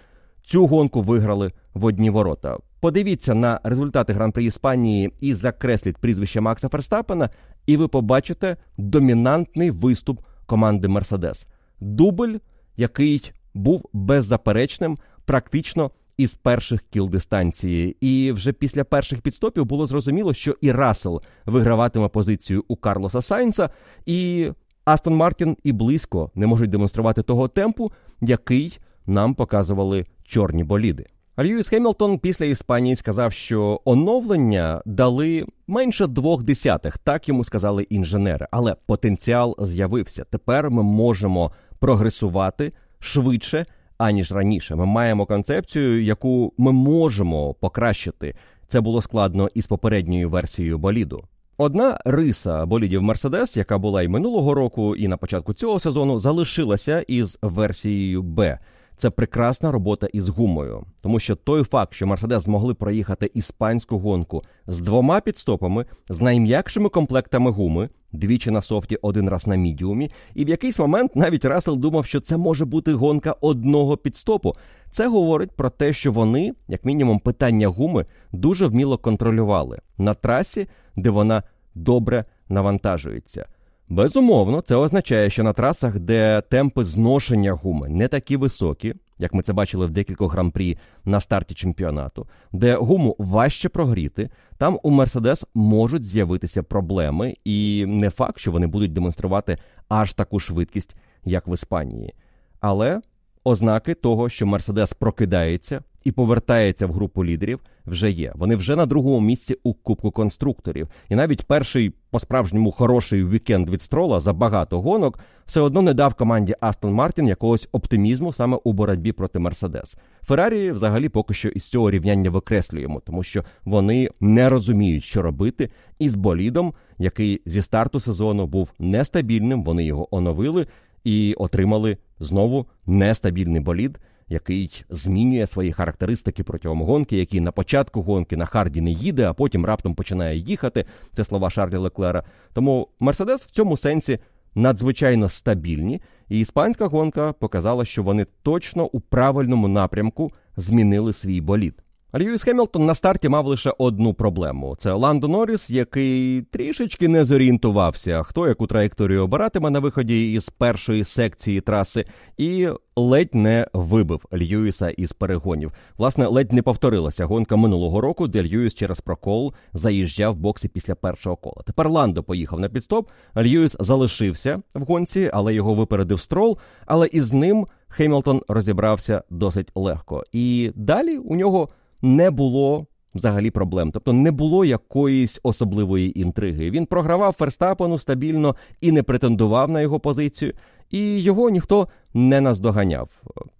[0.45, 2.57] Цю гонку виграли в одні ворота.
[2.79, 7.29] Подивіться на результати гран-при Іспанії і закресліть прізвище Макса Ферстапена,
[7.65, 11.47] і ви побачите домінантний виступ команди Мерседес.
[11.79, 12.35] Дубль,
[12.77, 17.97] який був беззаперечним, практично із перших кіл дистанції.
[18.01, 23.69] І вже після перших підстопів було зрозуміло, що і Рассел виграватиме позицію у Карлоса Сайнса,
[24.05, 24.49] і
[24.85, 31.05] Астон Мартін і близько не можуть демонструвати того темпу, який нам показували чорні боліди.
[31.39, 38.47] Льюіс Хемілтон після Іспанії сказав, що оновлення дали менше двох десятих, так йому сказали інженери,
[38.51, 40.23] але потенціал з'явився.
[40.23, 43.65] Тепер ми можемо прогресувати швидше
[43.97, 44.75] аніж раніше.
[44.75, 48.35] Ми маємо концепцію, яку ми можемо покращити.
[48.67, 51.23] Це було складно із попередньою версією боліду.
[51.57, 57.05] Одна риса болідів Мерседес, яка була і минулого року, і на початку цього сезону, залишилася
[57.07, 58.59] із версією Б.
[58.99, 64.43] Це прекрасна робота із гумою, тому що той факт, що Мерседес змогли проїхати іспанську гонку
[64.67, 70.45] з двома підстопами, з найм'якшими комплектами гуми, двічі на софті, один раз на мідіумі, і
[70.45, 74.53] в якийсь момент навіть Рассел думав, що це може бути гонка одного підстопу.
[74.91, 80.67] Це говорить про те, що вони, як мінімум, питання гуми дуже вміло контролювали на трасі,
[80.95, 81.43] де вона
[81.75, 83.45] добре навантажується.
[83.89, 89.43] Безумовно, це означає, що на трасах, де темпи зношення гуми не такі високі, як ми
[89.43, 95.45] це бачили в декількох гран-прі на старті чемпіонату, де гуму важче прогріти, там у Мерседес
[95.53, 101.53] можуть з'явитися проблеми, і не факт, що вони будуть демонструвати аж таку швидкість, як в
[101.53, 102.13] Іспанії.
[102.59, 103.01] Але
[103.49, 108.31] ознаки того, що Мерседес прокидається і повертається в групу лідерів, вже є.
[108.35, 110.87] Вони вже на другому місці у Кубку конструкторів.
[111.09, 116.13] І навіть перший по-справжньому хороший вікенд від строла за багато гонок все одно не дав
[116.13, 119.95] команді Астон Мартін якогось оптимізму саме у боротьбі проти Мерседес.
[120.21, 125.69] Феррарі взагалі поки що із цього рівняння викреслюємо, тому що вони не розуміють, що робити
[125.99, 129.63] із болідом, який зі старту сезону був нестабільним.
[129.63, 130.67] Вони його оновили
[131.03, 133.99] і отримали знову нестабільний болід
[134.29, 139.33] який змінює свої характеристики протягом гонки, який на початку гонки на харді не їде, а
[139.33, 140.85] потім раптом починає їхати.
[141.15, 142.23] Це слова Шарлі Леклера.
[142.53, 144.19] Тому Мерседес в цьому сенсі
[144.55, 151.83] надзвичайно стабільні, і іспанська гонка показала, що вони точно у правильному напрямку змінили свій болід.
[152.15, 158.23] Льюіс Хемілтон на старті мав лише одну проблему: це Ландо Норріс, який трішечки не зорієнтувався,
[158.23, 162.05] хто яку траєкторію обиратиме на виході із першої секції траси,
[162.37, 165.71] і ледь не вибив Льюіса із перегонів.
[165.97, 170.95] Власне, ледь не повторилася гонка минулого року, де Льюіс через прокол заїжджав в боксі після
[170.95, 171.63] першого кола.
[171.65, 173.09] Тепер Ландо поїхав на підстоп.
[173.37, 176.57] Льюіс залишився в гонці, але його випередив строл.
[176.85, 180.23] Але із ним Хемілтон розібрався досить легко.
[180.31, 181.69] І далі у нього
[182.01, 183.91] не було взагалі проблем.
[183.91, 186.69] Тобто не було якоїсь особливої інтриги.
[186.69, 190.53] Він програвав Ферстапену стабільно і не претендував на його позицію,
[190.89, 193.09] і його ніхто не наздоганяв.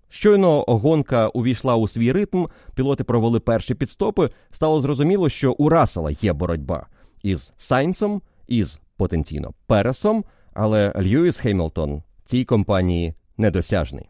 [0.10, 4.30] Щойно гонка увійшла у свій ритм, пілоти провели перші пітстопи.
[4.52, 6.88] Стало зрозуміло, що у Расела є боротьба
[7.24, 10.24] із Сайнсом, із потенційно Пересом,
[10.54, 14.10] але Льюіс Хеймлтон цій компанії недосяжний.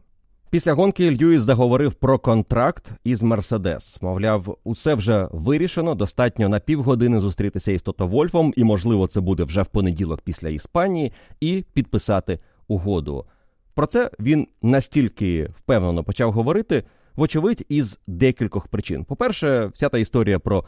[0.51, 4.01] Після гонки Льюіс заговорив про контракт із Мерседес.
[4.01, 5.95] Мовляв, усе вже вирішено.
[5.95, 10.49] Достатньо на півгодини зустрітися із Тото Вольфом, і, можливо, це буде вже в понеділок після
[10.49, 13.25] Іспанії, і підписати угоду.
[13.73, 16.83] Про це він настільки впевнено почав говорити,
[17.15, 19.05] вочевидь, із декількох причин.
[19.05, 20.63] По-перше, вся та історія про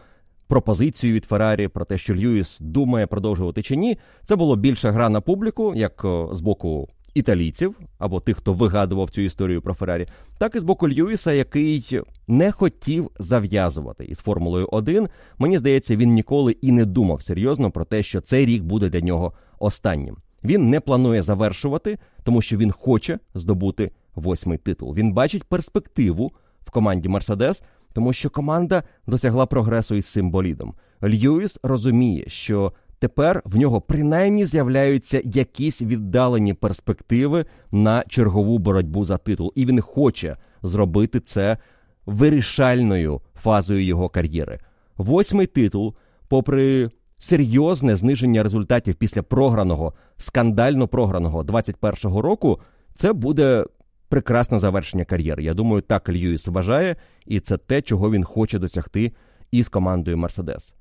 [0.47, 5.09] пропозицію від Феррарі, про те, що Льюіс думає продовжувати чи ні, це було більше гра
[5.09, 10.07] на публіку, як з боку італійців або тих, хто вигадував цю історію про Феррарі,
[10.37, 15.09] так і з боку Льюіса, який не хотів зав'язувати із Формулою 1.
[15.37, 19.01] Мені здається, він ніколи і не думав серйозно про те, що цей рік буде для
[19.01, 20.17] нього останнім.
[20.43, 24.95] Він не планує завершувати, тому що він хоче здобути восьмий титул.
[24.95, 26.31] Він бачить перспективу
[26.61, 27.61] в команді Мерседес,
[27.93, 30.73] тому що команда досягла прогресу із цим болідом.
[31.03, 39.17] Льюіс розуміє, що тепер в нього принаймні з'являються якісь віддалені перспективи на чергову боротьбу за
[39.17, 41.57] титул, і він хоче зробити це
[42.05, 44.59] вирішальною фазою його кар'єри.
[44.97, 45.95] Восьмий титул,
[46.27, 52.59] попри серйозне зниження результатів після програного, скандально програного 21-го року,
[52.95, 53.65] це буде
[54.09, 55.43] прекрасне завершення кар'єри.
[55.43, 56.95] Я думаю, так Льюіс вважає,
[57.25, 59.11] і це те, чого він хоче досягти
[59.51, 60.73] із командою Мерседес.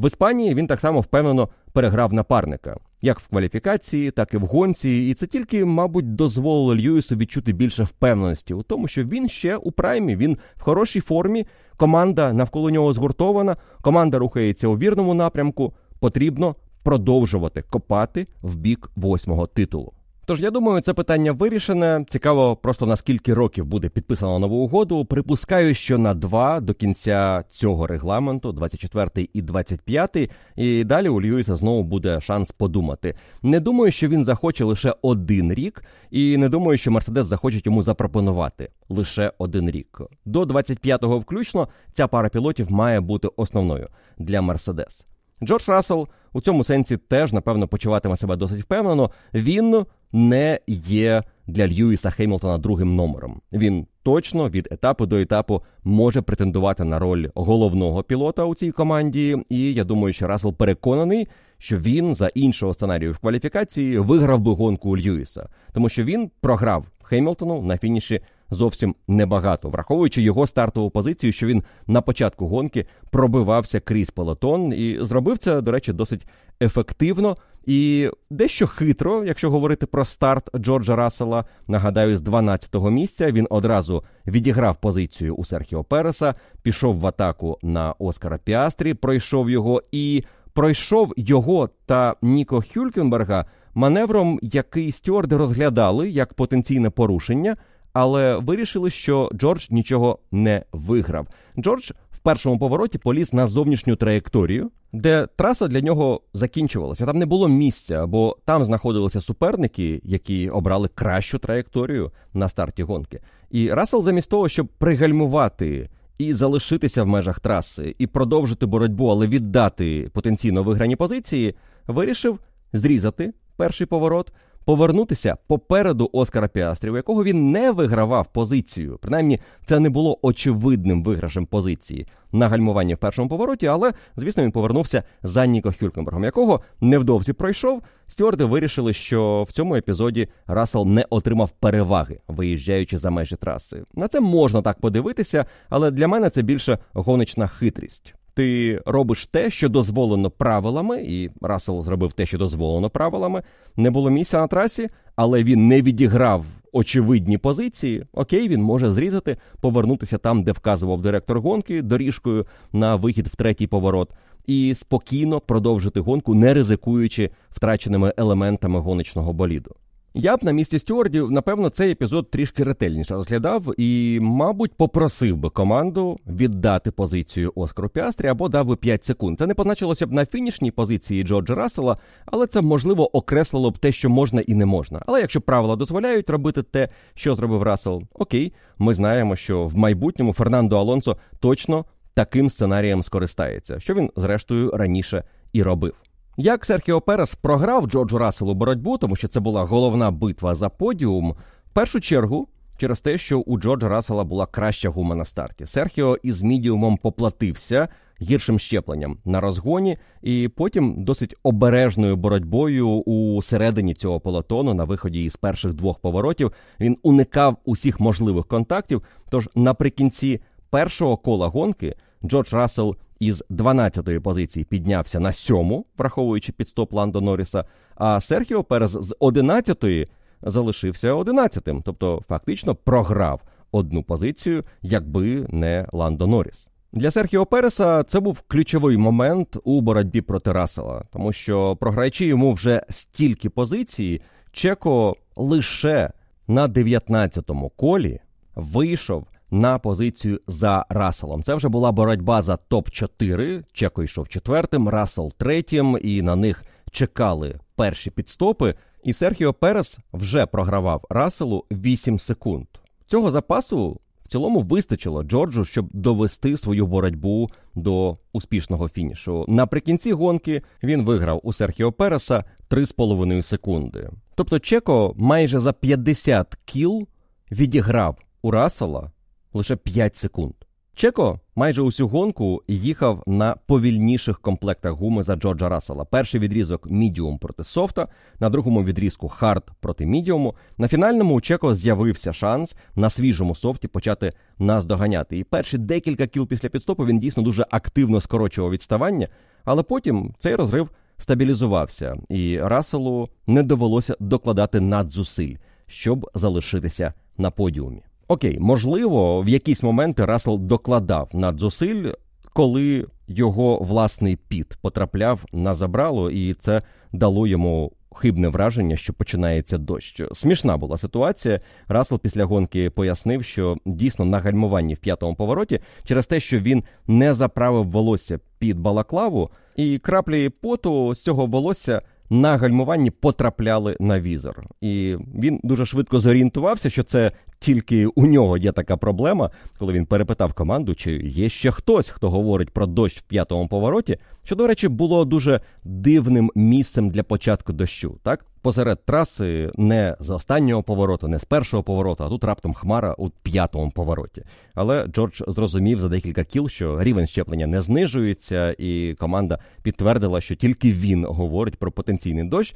[0.00, 5.08] В Іспанії він так само впевнено переграв напарника, як в кваліфікації, так і в гонці.
[5.08, 9.72] І це тільки, мабуть, дозволило Льюісу відчути більше впевненості у тому, що він ще у
[9.72, 11.46] праймі, він в хорошій формі.
[11.76, 15.74] Команда навколо нього згуртована, команда рухається у вірному напрямку.
[15.98, 19.92] Потрібно продовжувати копати в бік восьмого титулу.
[20.30, 22.04] Тож я думаю, це питання вирішене.
[22.08, 25.04] Цікаво, просто на скільки років буде підписано нову угоду.
[25.04, 31.56] Припускаю, що на два до кінця цього регламенту, 24 і 25, і далі у Льюіса
[31.56, 33.14] знову буде шанс подумати.
[33.42, 37.82] Не думаю, що він захоче лише один рік, і не думаю, що Мерседес захоче йому
[37.82, 40.00] запропонувати лише один рік.
[40.24, 45.06] До 25-го включно ця пара пілотів має бути основною для Мерседес.
[45.42, 49.10] Джордж Рассел у цьому сенсі теж, напевно, почуватиме себе досить впевнено.
[49.34, 53.40] Він не є для Льюіса Хеймлтона другим номером.
[53.52, 59.36] Він точно від етапу до етапу може претендувати на роль головного пілота у цій команді.
[59.48, 64.52] І я думаю, що Рассел переконаний, що він за іншого сценарію в кваліфікації виграв би
[64.52, 70.90] гонку у Льюіса, тому що він програв Хеймлтону на фініші зовсім небагато, враховуючи його стартову
[70.90, 76.26] позицію, що він на початку гонки пробивався крізь пелотон і зробив це, до речі, досить
[76.62, 77.36] ефективно
[77.66, 81.44] і дещо хитро, якщо говорити про старт Джорджа Рассела.
[81.68, 87.94] Нагадаю, з 12-го місця він одразу відіграв позицію у Серхіо Переса, пішов в атаку на
[87.98, 93.44] Оскара Піастрі, пройшов його і пройшов його та Ніко Хюлькенберга
[93.74, 97.56] маневром, який стюарди розглядали як потенційне порушення
[97.92, 101.26] але вирішили, що Джордж нічого не виграв.
[101.58, 101.90] Джордж
[102.22, 107.06] першому повороті поліз на зовнішню траєкторію, де траса для нього закінчувалася.
[107.06, 113.20] Там не було місця, бо там знаходилися суперники, які обрали кращу траєкторію на старті гонки.
[113.50, 115.90] І Рассел замість того, щоб пригальмувати.
[116.18, 121.54] І залишитися в межах траси, і продовжити боротьбу, але віддати потенційно виграні позиції,
[121.86, 122.38] вирішив
[122.72, 124.32] зрізати перший поворот,
[124.64, 128.98] повернутися попереду Оскара Піастрі, у якого він не вигравав позицію.
[129.02, 134.52] Принаймні, це не було очевидним виграшем позиції на гальмуванні в першому повороті, але, звісно, він
[134.52, 137.82] повернувся за Ніко Хюлькенбергом, якого невдовзі пройшов.
[138.06, 143.82] Стюарди вирішили, що в цьому епізоді Рассел не отримав переваги, виїжджаючи за межі траси.
[143.94, 149.50] На це можна так подивитися, але для мене це більше гоночна хитрість ти робиш те,
[149.50, 153.42] що дозволено правилами, і Рассел зробив те, що дозволено правилами.
[153.76, 158.04] Не було місця на трасі, але він не відіграв очевидні позиції.
[158.12, 163.66] Окей, він може зрізати, повернутися там, де вказував директор гонки, доріжкою на вихід в третій
[163.66, 164.10] поворот.
[164.46, 169.74] І спокійно продовжити гонку, не ризикуючи втраченими елементами гоночного боліду.
[170.14, 175.50] Я б на місці стюардів, напевно, цей епізод трішки ретельніше розглядав і, мабуть, попросив би
[175.50, 179.38] команду віддати позицію Оскару Піастрі або дав би 5 секунд.
[179.38, 181.96] Це не позначилося б на фінішній позиції Джорджа Рассела,
[182.26, 185.02] але це можливо окреслило б те, що можна і не можна.
[185.06, 190.32] Але якщо правила дозволяють робити те, що зробив Рассел, окей, ми знаємо, що в майбутньому
[190.32, 191.84] Фернандо Алонсо точно
[192.14, 195.94] таким сценарієм скористається, що він, зрештою, раніше і робив.
[196.36, 201.34] Як Серхіо Перес програв Джорджу Расселу боротьбу, тому що це була головна битва за подіум,
[201.66, 205.66] в першу чергу через те, що у Джорджа Рассела була краща гума на старті.
[205.66, 207.88] Серхіо із мідіумом поплатився
[208.22, 215.24] гіршим щепленням на розгоні, і потім досить обережною боротьбою у середині цього полотону на виході
[215.24, 219.02] із перших двох поворотів він уникав усіх можливих контактів.
[219.30, 226.92] Тож наприкінці першого кола гонки Джордж Рассел із 12-ї позиції піднявся на сьому, враховуючи підстоп
[226.92, 227.64] Ландо Норріса,
[227.94, 230.06] а Серхіо Перес з 11-ї
[230.42, 233.40] залишився 11-тим, тобто фактично програв
[233.72, 236.66] одну позицію, якби не Ландо Норріс.
[236.92, 242.52] Для Серхіо Переса це був ключовий момент у боротьбі проти Рассела, тому що програючи йому
[242.52, 244.20] вже стільки позицій,
[244.52, 246.10] Чеко лише
[246.48, 248.20] на 19-му колі
[248.54, 251.42] вийшов на позицію за Расселом.
[251.42, 253.64] Це вже була боротьба за топ-4.
[253.72, 258.74] Чеко йшов четвертим, Рассел третім, і на них чекали перші підстопи.
[259.04, 262.66] І Серхіо Перес вже програвав Расселу 8 секунд.
[263.06, 269.44] Цього запасу в цілому вистачило Джорджу, щоб довести свою боротьбу до успішного фінішу.
[269.48, 274.10] Наприкінці гонки він виграв у Серхіо Переса 3,5 секунди.
[274.34, 277.08] Тобто Чеко майже за 50 кіл
[277.50, 279.10] відіграв у Рассела
[279.52, 280.54] лише 5 секунд.
[280.94, 286.04] Чеко майже усю гонку їхав на повільніших комплектах гуми за Джорджа Рассела.
[286.04, 288.08] Перший відрізок мідіум проти софта,
[288.40, 290.54] на другому відрізку хард проти мідіуму.
[290.78, 295.38] На фінальному у Чеко з'явився шанс на свіжому софті почати наздоганяти.
[295.38, 299.28] І перші декілька кіл після пітстопу він дійсно дуже активно скорочував відставання,
[299.64, 308.02] але потім цей розрив стабілізувався, і Расселу не довелося докладати надзусиль, щоб залишитися на подіумі.
[308.30, 312.12] Окей, можливо, в якісь моменти Рассел докладав надзусиль,
[312.52, 319.78] коли його власний піт потрапляв на забрало, і це дало йому хибне враження, що починається
[319.78, 320.22] дощ.
[320.32, 321.60] Смішна була ситуація.
[321.88, 326.84] Рассел після гонки пояснив, що дійсно на гальмуванні в п'ятому повороті через те, що він
[327.06, 334.20] не заправив волосся під балаклаву, і краплі поту з цього волосся на гальмуванні потрапляли на
[334.20, 334.66] візор.
[334.80, 340.06] І він дуже швидко зорієнтувався, що це тільки у нього є така проблема, коли він
[340.06, 344.66] перепитав команду, чи є ще хтось, хто говорить про дощ в п'ятому повороті, що, до
[344.66, 348.18] речі, було дуже дивним місцем для початку дощу.
[348.22, 353.14] Так, посеред траси не з останнього повороту, не з першого повороту, а тут раптом хмара
[353.18, 354.42] у п'ятому повороті.
[354.74, 360.54] Але Джордж зрозумів за декілька кіл, що рівень щеплення не знижується, і команда підтвердила, що
[360.54, 362.74] тільки він говорить про потенційний дощ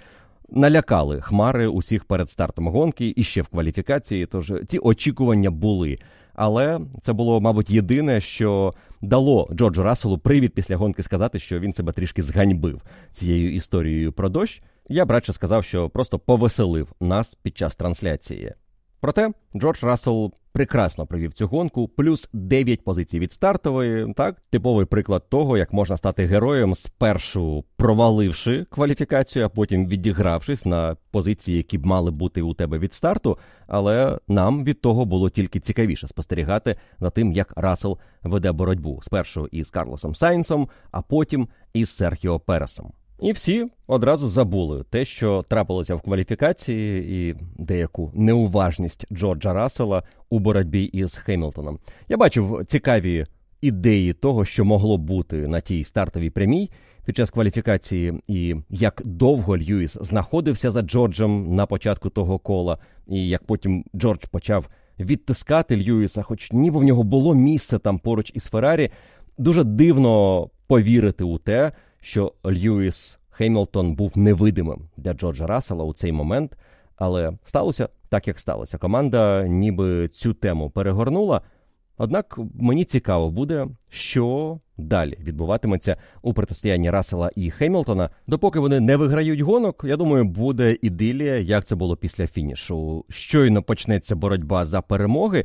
[0.48, 4.26] налякали хмари усіх перед стартом гонки і ще в кваліфікації.
[4.26, 5.98] Тож ці очікування були.
[6.34, 11.72] Але це було, мабуть, єдине, що дало Джорджу Расселу привід після гонки сказати, що він
[11.72, 12.82] себе трішки зганьбив
[13.12, 14.62] цією історією про дощ.
[14.88, 18.54] Я б радше сказав, що просто повеселив нас під час трансляції.
[19.00, 24.12] Проте Джордж Рассел прекрасно провів цю гонку, плюс 9 позицій від стартової.
[24.16, 30.96] Так, типовий приклад того, як можна стати героєм, спершу проваливши кваліфікацію, а потім відігравшись на
[31.10, 33.38] позиції, які б мали бути у тебе від старту.
[33.66, 39.48] Але нам від того було тільки цікавіше спостерігати за тим, як Рассел веде боротьбу спершу
[39.52, 42.92] із Карлосом Сайнсом, а потім із Серхіо Пересом.
[43.20, 50.38] І всі одразу забули те, що трапилося в кваліфікації, і деяку неуважність Джорджа Рассела у
[50.38, 51.78] боротьбі із Хемілтоном.
[52.08, 53.26] Я бачив цікаві
[53.60, 56.70] ідеї того, що могло бути на тій стартовій прямій
[57.04, 63.28] під час кваліфікації, і як довго Льюіс знаходився за Джорджем на початку того кола, і
[63.28, 64.68] як потім Джордж почав
[65.00, 68.90] відтискати Льюіса, хоч ніби в нього було місце там поруч із Феррарі.
[69.38, 71.72] Дуже дивно повірити у те
[72.04, 76.56] що Льюіс Хеймлтон був невидимим для Джорджа Рассела у цей момент,
[76.96, 78.78] але сталося так, як сталося.
[78.78, 81.40] Команда ніби цю тему перегорнула.
[81.98, 88.10] Однак мені цікаво буде, що далі відбуватиметься у протистоянні Рассела і Хеймлтона.
[88.26, 93.04] Допоки вони не виграють гонок, я думаю, буде ідилія, як це було після фінішу.
[93.08, 95.44] Щойно почнеться боротьба за перемоги.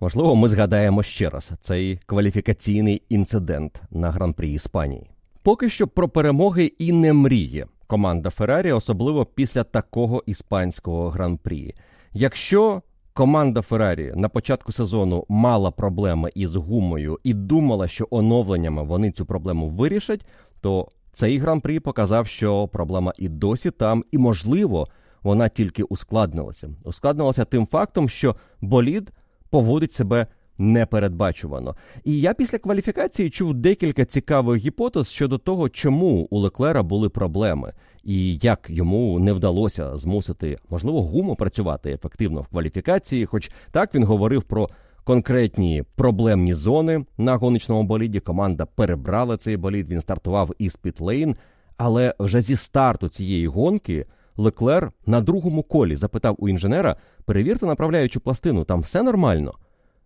[0.00, 5.10] Можливо, ми згадаємо ще раз цей кваліфікаційний інцидент на гран-прі Іспанії.
[5.42, 11.74] Поки що про перемоги і не мріє команда Феррарі, особливо після такого іспанського гран-прі.
[12.12, 12.82] Якщо
[13.12, 19.26] команда Феррарі на початку сезону мала проблеми із гумою і думала, що оновленнями вони цю
[19.26, 20.26] проблему вирішать,
[20.60, 24.88] то цей гран-прі показав, що проблема і досі там, і можливо,
[25.22, 26.70] вона тільки ускладнилася.
[26.84, 29.12] Ускладнилася тим фактом, що болід
[29.50, 30.26] поводить себе
[30.60, 31.76] непередбачувано.
[32.04, 37.72] І я після кваліфікації чув декілька цікавих гіпотез щодо того, чому у Леклера були проблеми,
[38.04, 43.26] і як йому не вдалося змусити, можливо, гуму працювати ефективно в кваліфікації.
[43.26, 44.68] Хоч так він говорив про.
[45.04, 49.90] Конкретні проблемні зони на гоночному боліді команда перебрала цей болід.
[49.90, 51.36] Він стартував із Пітлейн,
[51.76, 54.06] але вже зі старту цієї гонки
[54.36, 59.52] Леклер на другому колі запитав у інженера: перевірте направляючу пластину, там все нормально.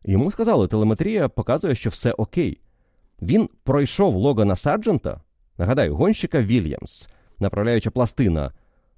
[0.04, 2.60] Йому сказали, телеметрія показує, що все окей.
[3.22, 5.20] Він пройшов Логана Сарджента,
[5.58, 8.52] нагадаю, гонщика Вільямс, направляюча пластина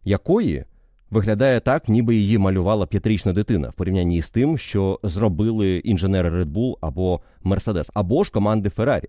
[0.04, 0.64] якої
[1.10, 6.52] виглядає так, ніби її малювала п'ятирічна дитина в порівнянні з тим, що зробили інженери Red
[6.52, 9.08] Bull або Mercedes, або ж команди Феррарі.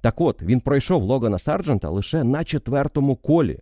[0.00, 3.58] Так от, він пройшов Логана Сарджента лише на четвертому колі.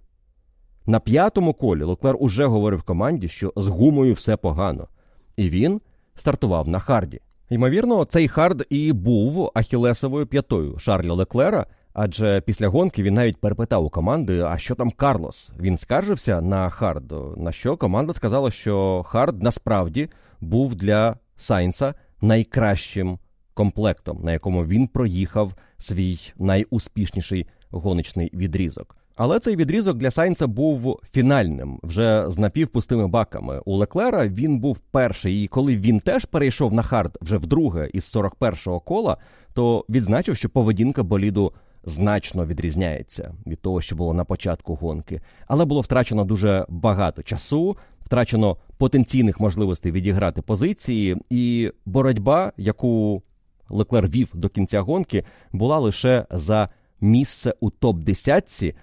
[0.87, 4.89] На п'ятому колі Леклер уже говорив команді, що з гумою все погано.
[5.37, 5.81] І він
[6.15, 7.21] стартував на харді.
[7.53, 13.85] Ймовірно, цей хард і був ахілесовою п'ятою Шарля Леклера, адже після гонки він навіть перепитав
[13.85, 15.51] у команди, а що там Карлос.
[15.61, 17.13] Він скаржився на хард.
[17.37, 20.09] На що команда сказала, що хард насправді
[20.41, 23.19] був для Сайнса найкращим
[23.55, 28.97] комплектом, на якому він проїхав свій найуспішніший гоночний відрізок.
[29.17, 33.61] Але цей відрізок для Сайнца був фінальним, вже з напівпустими баками.
[33.65, 38.17] У Леклера він був перший, і коли він теж перейшов на хард вже вдруге із
[38.17, 39.17] 41-го кола,
[39.55, 41.53] то відзначив, що поведінка боліду
[41.85, 45.21] значно відрізняється від того, що було на початку гонки.
[45.47, 53.23] Але було втрачено дуже багато часу, втрачено потенційних можливостей відіграти позиції, і боротьба, яку
[53.69, 56.69] Леклер вів до кінця гонки, була лише за
[57.01, 58.75] місце у топ 10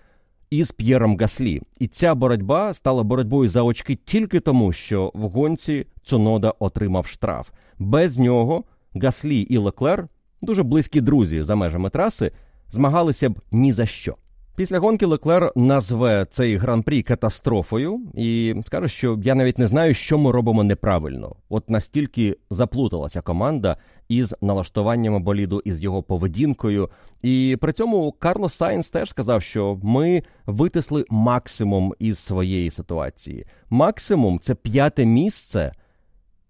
[0.50, 1.62] із П'єром Гаслі.
[1.80, 7.50] І ця боротьба стала боротьбою за очки тільки тому, що в гонці Цунода отримав штраф.
[7.80, 8.64] Без нього
[8.95, 10.08] Гаслі і Леклер,
[10.41, 12.32] дуже близькі друзі за межами траси,
[12.72, 14.16] змагалися б ні за що.
[14.60, 20.18] Після гонки Леклер назве цей гран-прі катастрофою і скаже, що я навіть не знаю, що
[20.18, 21.36] ми робимо неправильно.
[21.49, 23.78] От настільки заплуталася команда
[24.10, 26.89] із налаштуваннями боліду, із його поведінкою.
[27.22, 33.45] І при цьому Карлос Сайнс теж сказав, що ми витисли максимум із своєї ситуації.
[33.70, 35.72] Максимум це п'яте місце,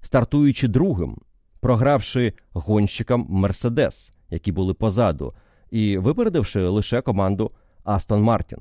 [0.01, 1.17] стартуючи другим,
[1.59, 5.33] програвши гонщикам Мерседес, які були позаду,
[5.71, 7.51] і випередивши лише команду.
[7.83, 8.59] Астон Мартін.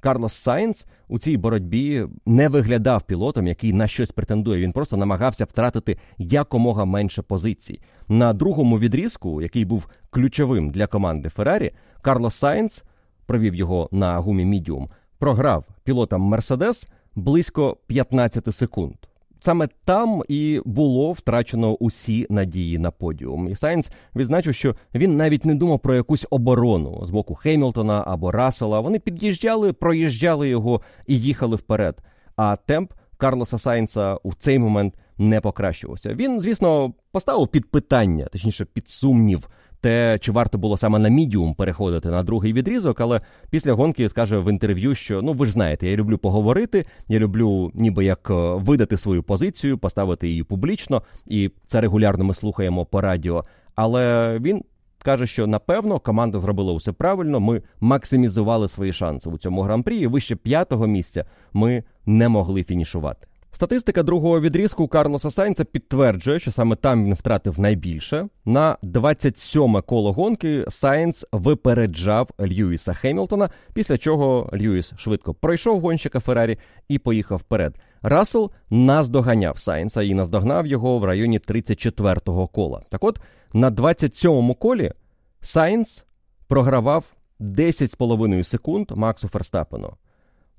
[0.00, 4.60] Карлос Сайнс у цій боротьбі не виглядав пілотом, який на щось претендує.
[4.60, 7.80] Він просто намагався втратити якомога менше позицій.
[8.08, 12.84] На другому відрізку, який був ключовим для команди Феррарі, Карлос Сайнс
[13.26, 14.88] провів його на гумі Мідіум,
[15.18, 18.94] програв пілотам Мерседес близько 15 секунд.
[19.42, 23.48] Саме там і було втрачено усі надії на подіум.
[23.48, 28.30] І Сайнс відзначив, що він навіть не думав про якусь оборону з боку Хеймлтона або
[28.30, 28.80] Рассела.
[28.80, 31.98] Вони під'їжджали, проїжджали його і їхали вперед.
[32.36, 36.14] А темп Карлоса Сайнса у цей момент не покращувався.
[36.14, 39.48] Він, звісно, поставив під питання, точніше, під сумнів
[39.80, 43.20] те, чи варто було саме на мідіум переходити на другий відрізок, але
[43.50, 47.70] після гонки скаже в інтерв'ю, що ну ви ж знаєте, я люблю поговорити, я люблю
[47.74, 53.00] ніби як е, видати свою позицію, поставити її публічно, і це регулярно ми слухаємо по
[53.00, 53.44] радіо.
[53.74, 54.64] Але він
[55.04, 57.40] каже, що напевно команда зробила усе правильно.
[57.40, 63.26] Ми максимізували свої шанси у цьому гран-прі, і вище п'ятого місця ми не могли фінішувати.
[63.52, 68.28] Статистика другого відрізку Карлоса Сайнца підтверджує, що саме там він втратив найбільше.
[68.44, 76.58] На 27-ме коло гонки Сайнц випереджав Льюіса Хемілтона, після чого Льюіс швидко пройшов гонщика Феррарі
[76.88, 77.74] і поїхав вперед.
[78.02, 82.82] Рассел наздоганяв Сайнца і наздогнав його в районі 34-го кола.
[82.88, 83.20] Так от
[83.52, 84.92] на 27-му колі
[85.40, 86.04] Сайнц
[86.48, 87.04] програвав
[87.40, 89.92] 10,5 секунд Максу Ферстапену.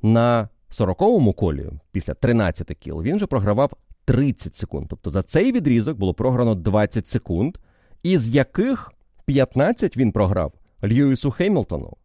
[0.01, 3.71] На 40-му колі, після 13 кіл, він же програвав
[4.05, 4.87] 30 секунд.
[4.89, 7.57] Тобто за цей відрізок було програно 20 секунд,
[8.03, 8.91] із яких
[9.25, 10.53] 15 він програв
[10.83, 11.97] Льюісу Хеймлтону.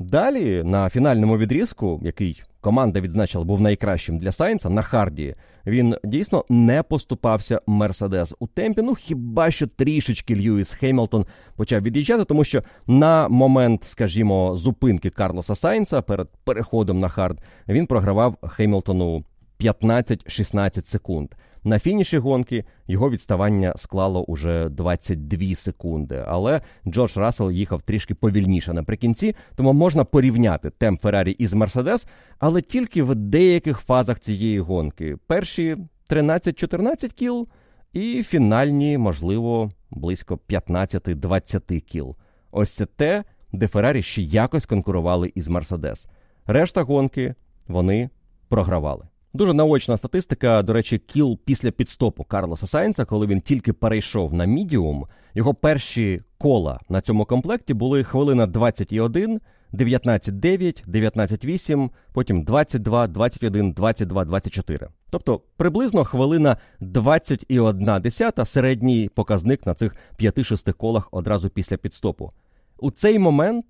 [0.00, 5.34] Далі на фінальному відрізку, який команда відзначила був найкращим для Сайнса, на Харді,
[5.66, 8.82] він дійсно не поступався Мерседес у темпі.
[8.82, 11.26] Ну хіба що трішечки Льюіс Хеймлтон
[11.56, 17.38] почав від'їжджати, тому що на момент, скажімо, зупинки Карлоса Сайнса перед переходом на хард
[17.68, 19.24] він програвав Хеймлтону
[19.60, 21.28] 15-16 секунд.
[21.64, 26.24] На фініші гонки його відставання склало уже 22 секунди.
[26.26, 32.06] Але Джордж Рассел їхав трішки повільніше наприкінці, тому можна порівняти темп Феррарі із Мерседес,
[32.38, 35.16] але тільки в деяких фазах цієї гонки.
[35.26, 35.76] Перші
[36.10, 37.48] 13-14 кіл,
[37.92, 42.16] і фінальні, можливо, близько 15-20 кіл.
[42.50, 46.06] Ось це те, де Феррарі ще якось конкурували із Мерседес.
[46.46, 47.34] Решта гонки
[47.68, 48.10] вони
[48.48, 49.09] програвали.
[49.32, 54.44] Дуже наочна статистика, до речі, кіл після підстопу Карлоса Сайнса, коли він тільки перейшов на
[54.44, 55.06] мідіум.
[55.34, 59.40] Його перші кола на цьому комплекті були хвилина 21,
[59.72, 64.88] 19-9, 19-8, потім 22, 21, 22, 24.
[65.10, 72.32] Тобто приблизно хвилина 21 десята середній показник на цих 5-6 колах одразу після підстопу.
[72.78, 73.66] У цей момент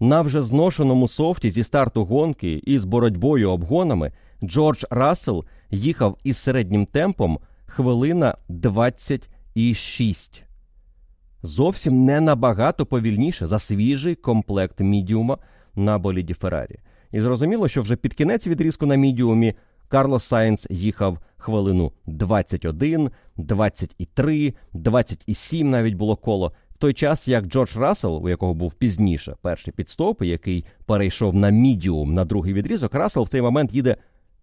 [0.00, 4.12] на вже зношеному софті зі старту гонки і з боротьбою обгонами
[4.42, 10.42] Джордж Рассел їхав із середнім темпом хвилина 26.
[11.42, 15.38] Зовсім не набагато повільніше за свіжий комплект мідіума
[15.74, 16.78] на боліді Феррарі.
[17.12, 19.54] І зрозуміло, що вже під кінець відрізку на мідіумі
[19.88, 26.52] Карлос Сайнс їхав хвилину 21, 23, 27 навіть було коло.
[26.70, 31.50] В той час як Джордж Рассел, у якого був пізніше перший пітстоп, який перейшов на
[31.50, 33.96] мідіум на другий відрізок, Рассел в цей момент їде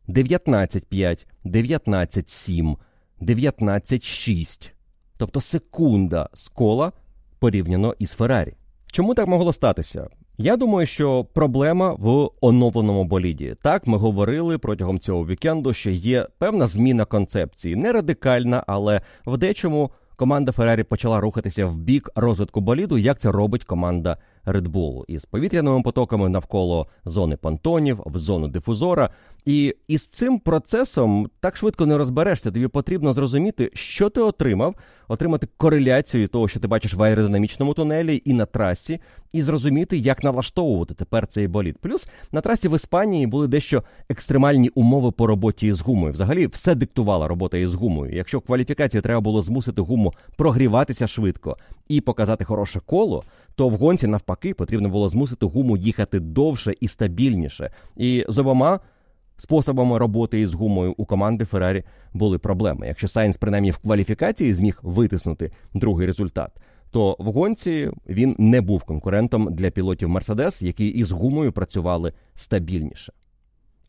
[0.09, 2.75] 19-5, 19-7,
[3.21, 4.71] 19-6.
[5.17, 6.91] Тобто секунда з кола
[7.39, 8.53] порівняно із Феррарі.
[8.91, 10.07] Чому так могло статися?
[10.37, 13.55] Я думаю, що проблема в оновленому боліді.
[13.61, 19.37] Так, ми говорили протягом цього вікенду, що є певна зміна концепції, не радикальна, але в
[19.37, 25.03] дечому команда Феррарі почала рухатися в бік розвитку боліду, як це робить команда Bull.
[25.07, 29.09] із повітряними потоками навколо зони понтонів, в зону дифузора.
[29.45, 32.51] І із цим процесом так швидко не розберешся.
[32.51, 34.75] Тобі потрібно зрозуміти, що ти отримав,
[35.07, 38.99] отримати кореляцію того, що ти бачиш в аеродинамічному тунелі і на трасі,
[39.33, 41.77] і зрозуміти, як налаштовувати тепер цей болід.
[41.77, 46.13] Плюс на трасі в Іспанії були дещо екстремальні умови по роботі з гумою.
[46.13, 48.15] Взагалі, все диктувала робота із гумою.
[48.15, 53.23] Якщо кваліфікації треба було змусити гуму прогріватися швидко і показати хороше коло,
[53.55, 57.71] то в гонці навпаки навпаки, потрібно було змусити гуму їхати довше і стабільніше.
[57.97, 58.79] І з обома
[59.37, 61.83] способами роботи із гумою у команди Феррарі
[62.13, 62.87] були проблеми.
[62.87, 66.51] Якщо Сайнс, принаймні в кваліфікації, зміг витиснути другий результат,
[66.91, 73.13] то в гонці він не був конкурентом для пілотів Мерседес, які із гумою працювали стабільніше.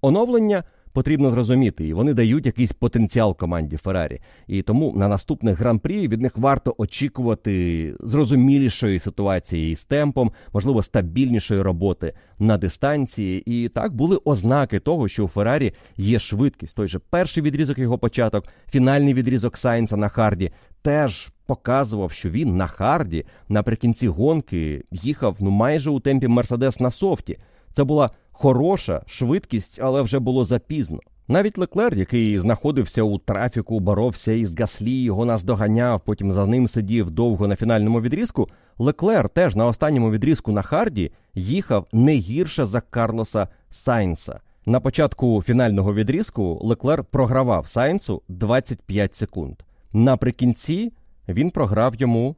[0.00, 0.64] Оновлення
[0.96, 4.20] потрібно зрозуміти, і вони дають якийсь потенціал команді Феррарі.
[4.46, 11.62] І тому на наступних гран-прі від них варто очікувати зрозумілішої ситуації з темпом, можливо, стабільнішої
[11.62, 13.42] роботи на дистанції.
[13.46, 16.76] І так були ознаки того, що у Феррарі є швидкість.
[16.76, 20.50] Той же перший відрізок його початок, фінальний відрізок Сайнса на Харді
[20.82, 21.30] теж.
[21.46, 27.38] Показував, що він на харді наприкінці гонки їхав ну майже у темпі Мерседес на софті.
[27.72, 30.98] Це була хороша швидкість, але вже було запізно.
[31.28, 37.10] Навіть Леклер, який знаходився у трафіку, боровся із Гаслі, його наздоганяв, потім за ним сидів
[37.10, 38.48] довго на фінальному відрізку.
[38.78, 44.40] Леклер теж на останньому відрізку на Харді їхав не гірше за Карлоса Сайнса.
[44.66, 49.54] На початку фінального відрізку Леклер програвав Сайнсу 25 секунд.
[49.92, 50.92] Наприкінці
[51.28, 52.36] він програв йому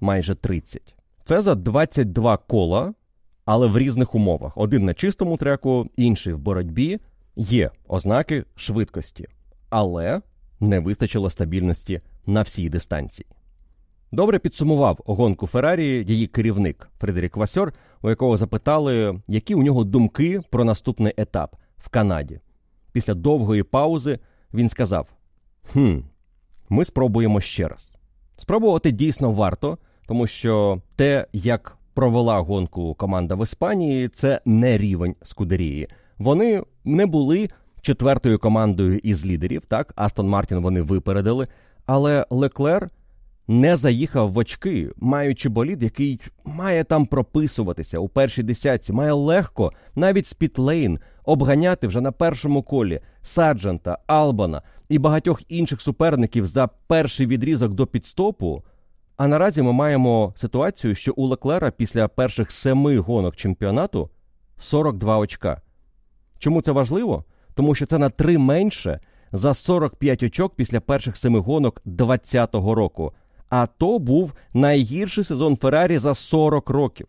[0.00, 0.94] майже 30.
[1.24, 2.94] Це за 22 кола
[3.46, 4.56] але в різних умовах.
[4.56, 7.00] Один на чистому треку, інший в боротьбі.
[7.36, 9.28] Є ознаки швидкості,
[9.70, 10.20] але
[10.60, 13.26] не вистачило стабільності на всій дистанції.
[14.12, 17.72] Добре підсумував гонку Феррарі її керівник Фредерік Васьор,
[18.02, 22.40] у якого запитали, які у нього думки про наступний етап в Канаді.
[22.92, 24.18] Після довгої паузи
[24.54, 25.08] він сказав:
[25.72, 25.98] Хм,
[26.68, 27.94] ми спробуємо ще раз.
[28.38, 35.14] Спробувати дійсно варто, тому що те, як провела гонку команда в Іспанії, це не рівень
[35.22, 35.88] Скудерії.
[36.18, 39.62] Вони не були четвертою командою із лідерів.
[39.68, 41.48] Так, Астон Мартін вони випередили,
[41.86, 42.90] але Леклер
[43.48, 49.72] не заїхав в очки, маючи болід, який має там прописуватися у першій десятці, має легко,
[49.94, 56.66] навіть з Пітлейн, обганяти вже на першому колі Саджента, Албана і багатьох інших суперників за
[56.66, 58.62] перший відрізок до підстопу.
[59.16, 64.10] А наразі ми маємо ситуацію, що у Леклера після перших семи гонок чемпіонату
[64.58, 65.60] 42 очка.
[66.38, 67.24] Чому це важливо?
[67.54, 69.00] Тому що це на три менше
[69.32, 73.12] за 45 очок після перших семи гонок 2020 року.
[73.48, 77.08] А то був найгірший сезон Феррарі за 40 років.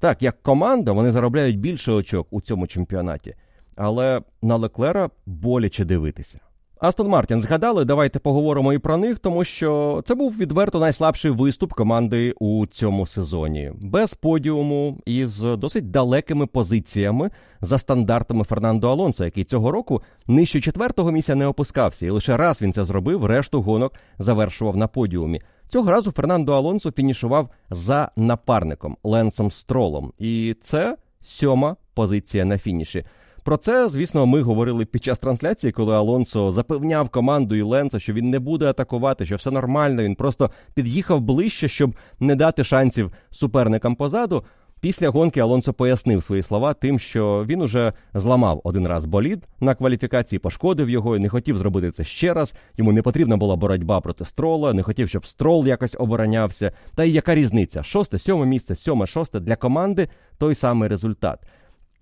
[0.00, 3.34] Так, як команда, вони заробляють більше очок у цьому чемпіонаті,
[3.76, 6.40] але на Леклера боляче дивитися.
[6.84, 11.72] Астон Мартін згадали, давайте поговоримо і про них, тому що це був відверто найслабший виступ
[11.72, 17.30] команди у цьому сезоні, без подіуму і з досить далекими позиціями
[17.60, 22.62] за стандартами Фернандо Алонсо, який цього року нижче четвертого місця не опускався, і лише раз
[22.62, 25.40] він це зробив, решту гонок завершував на подіумі.
[25.68, 33.04] Цього разу Фернандо Алонсо фінішував за напарником Ленсом Стролом, і це сьома позиція на фініші.
[33.44, 38.12] Про це, звісно, ми говорили під час трансляції, коли Алонсо запевняв команду і Ленса, що
[38.12, 40.02] він не буде атакувати, що все нормально.
[40.02, 44.44] Він просто під'їхав ближче, щоб не дати шансів суперникам позаду.
[44.80, 49.74] Після гонки Алонсо пояснив свої слова тим, що він уже зламав один раз болід на
[49.74, 52.54] кваліфікації, пошкодив його і не хотів зробити це ще раз.
[52.76, 56.72] Йому не потрібна була боротьба проти строла, не хотів, щоб строл якось оборонявся.
[56.94, 57.82] Та й яка різниця?
[57.82, 61.38] Шосте, сьоме місце, сьоме, шосте для команди той самий результат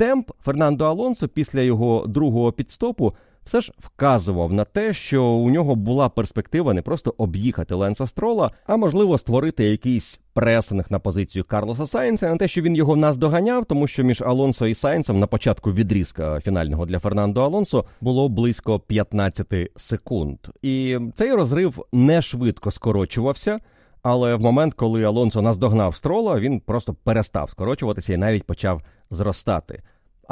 [0.02, 5.74] темп Фернандо Алонсо після його другого підстопу все ж вказував на те, що у нього
[5.74, 11.86] була перспектива не просто об'їхати Ленса Строла, а можливо створити якийсь пресинг на позицію Карлоса
[11.86, 15.72] Сайнса, на те, що він його наздоганяв, тому що між Алонсо і Сайнсом на початку
[15.72, 19.46] відрізка фінального для Фернандо Алонсо було близько 15
[19.76, 20.38] секунд.
[20.62, 23.58] І цей розрив не швидко скорочувався.
[24.02, 29.82] Але в момент, коли Алонсо наздогнав строла, він просто перестав скорочуватися і навіть почав зростати.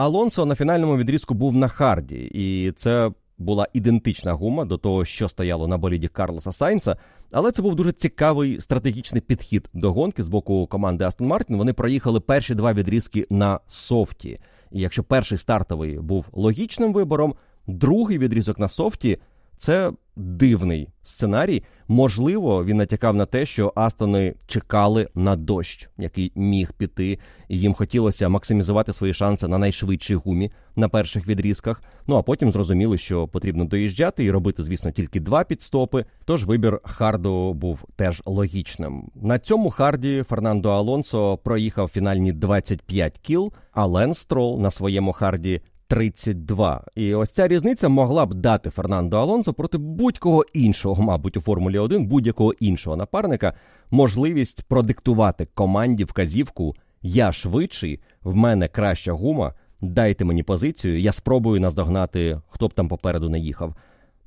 [0.00, 5.28] Алонсо на фінальному відрізку був на харді, і це була ідентична гума до того, що
[5.28, 6.96] стояло на боліді Карлоса Сайнца.
[7.32, 11.56] Але це був дуже цікавий стратегічний підхід до гонки з боку команди Астон Мартін.
[11.56, 14.40] Вони проїхали перші два відрізки на софті.
[14.70, 17.34] І якщо перший стартовий був логічним вибором,
[17.66, 19.18] другий відрізок на софті
[19.56, 21.62] це дивний сценарій.
[21.88, 27.74] Можливо, він натякав на те, що Астони чекали на дощ, який міг піти, і їм
[27.74, 31.82] хотілося максимізувати свої шанси на найшвидшій гумі на перших відрізках.
[32.06, 36.04] Ну а потім зрозуміли, що потрібно доїжджати і робити, звісно, тільки два підстопи.
[36.24, 39.10] Тож вибір Харду був теж логічним.
[39.14, 45.60] На цьому харді Фернандо Алонсо проїхав фінальні 25 кіл, а Лен Строл на своєму харді
[45.90, 46.84] 32.
[46.94, 51.78] І ось ця різниця могла б дати Фернандо Алонсо проти будь-кого іншого, мабуть, у Формулі
[51.78, 53.54] 1, будь-якого іншого напарника,
[53.90, 59.54] можливість продиктувати команді вказівку, я швидший, в мене краща гума.
[59.80, 63.74] Дайте мені позицію, я спробую наздогнати, хто б там попереду не їхав.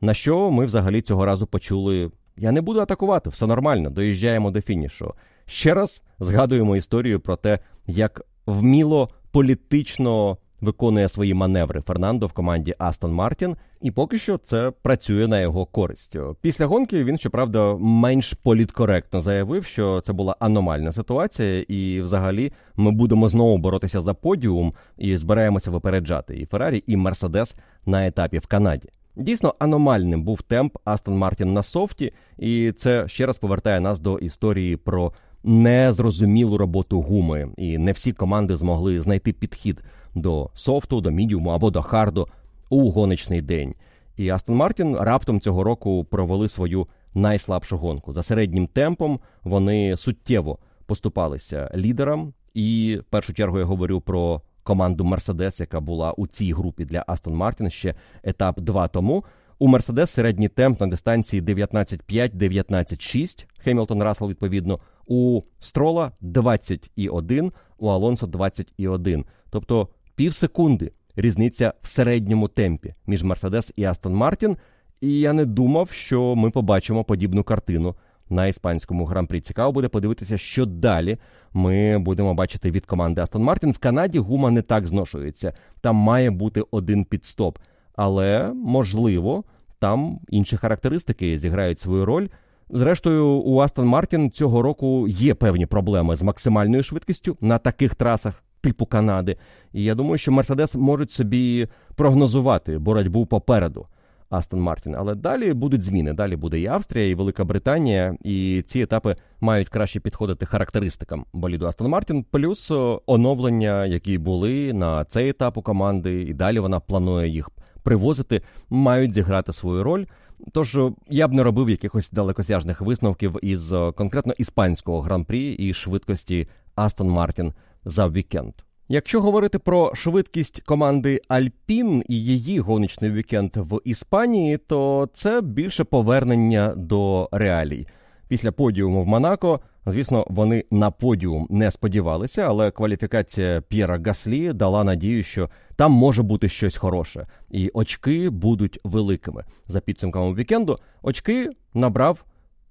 [0.02, 4.62] На що ми взагалі цього разу почули: я не буду атакувати, все нормально, доїжджаємо до
[4.62, 5.14] фінішу.
[5.46, 12.76] Ще раз згадуємо історію про те, як вміло політично виконує свої маневри Фернандо в команді
[12.78, 16.18] Астон Мартін, і поки що це працює на його користь.
[16.42, 22.92] Після гонки він, щоправда, менш політкоректно заявив, що це була аномальна ситуація, і взагалі ми
[22.92, 27.56] будемо знову боротися за подіум і збираємося випереджати і Феррарі, і Мерседес
[27.86, 28.90] на етапі в Канаді.
[29.16, 34.18] Дійсно, аномальним був темп Астон Мартін на софті, і це ще раз повертає нас до
[34.18, 39.82] історії про незрозумілу роботу гуми, і не всі команди змогли знайти підхід
[40.16, 42.28] до софту, до мідіуму або до харду
[42.70, 43.76] у гоночний день.
[44.18, 48.14] І Астон Мартін раптом цього року провели свою найслабшу гонку.
[48.14, 52.34] За середнім темпом вони суттєво поступалися лідерам.
[52.54, 57.04] І в першу чергу я говорю про команду Мерседес, яка була у цій групі для
[57.08, 59.24] Астон Мартін ще етап 2 тому.
[59.60, 63.46] У Мерседес середній темп на дистанції 19,5-19,6.
[63.58, 69.24] Хемілтон Рассел, відповідно, у Строла 20,1, у Алонсо 20,1.
[69.50, 74.58] Тобто пів секунди різниця в середньому темпі між Мерседес і Астон Мартін.
[75.02, 77.96] І я не думав, що ми побачимо подібну картину
[78.30, 79.42] на іспанському гран-прі.
[79.42, 81.18] Цікаво буде подивитися, що далі
[81.54, 83.72] ми будемо бачити від команди Астон Мартін.
[83.72, 85.54] В Канаді гума не так зношується.
[85.82, 87.58] Там має бути один підстоп.
[87.96, 89.44] Але можливо,
[89.80, 92.28] там інші характеристики зіграють свою роль.
[92.70, 98.44] Зрештою, у Астон Мартін цього року є певні проблеми з максимальною швидкістю на таких трасах
[98.64, 99.38] типу Канади.
[99.74, 103.88] І я думаю, що Мерседес можуть собі прогнозувати боротьбу попереду
[104.30, 104.96] Астон Мартін.
[104.96, 106.14] Але далі будуть зміни.
[106.14, 111.68] Далі буде і Австрія, і Велика Британія, і ці етапи мають краще підходити характеристикам боліду
[111.68, 112.72] Астон Мартін, плюс
[113.06, 117.50] оновлення, які були на цей етап у команди, і далі вона планує їх
[117.84, 120.06] привозити, мають зіграти свою роль.
[120.52, 127.10] Тож я б не робив якихось далекосяжних висновків із конкретно іспанського гран-прі і швидкості Астон
[127.10, 127.54] Мартін
[127.86, 128.54] за вікенд.
[128.90, 135.84] Якщо говорити про швидкість команди Альпін і її гоночний вікенд в Іспанії, то це більше
[135.84, 137.88] повернення до реалій.
[138.28, 144.84] Після подіуму в Монако, звісно, вони на подіум не сподівалися, але кваліфікація П'єра Гаслі дала
[144.84, 149.44] надію, що там може бути щось хороше, і очки будуть великими.
[149.68, 152.24] За підсумками вікенду очки набрав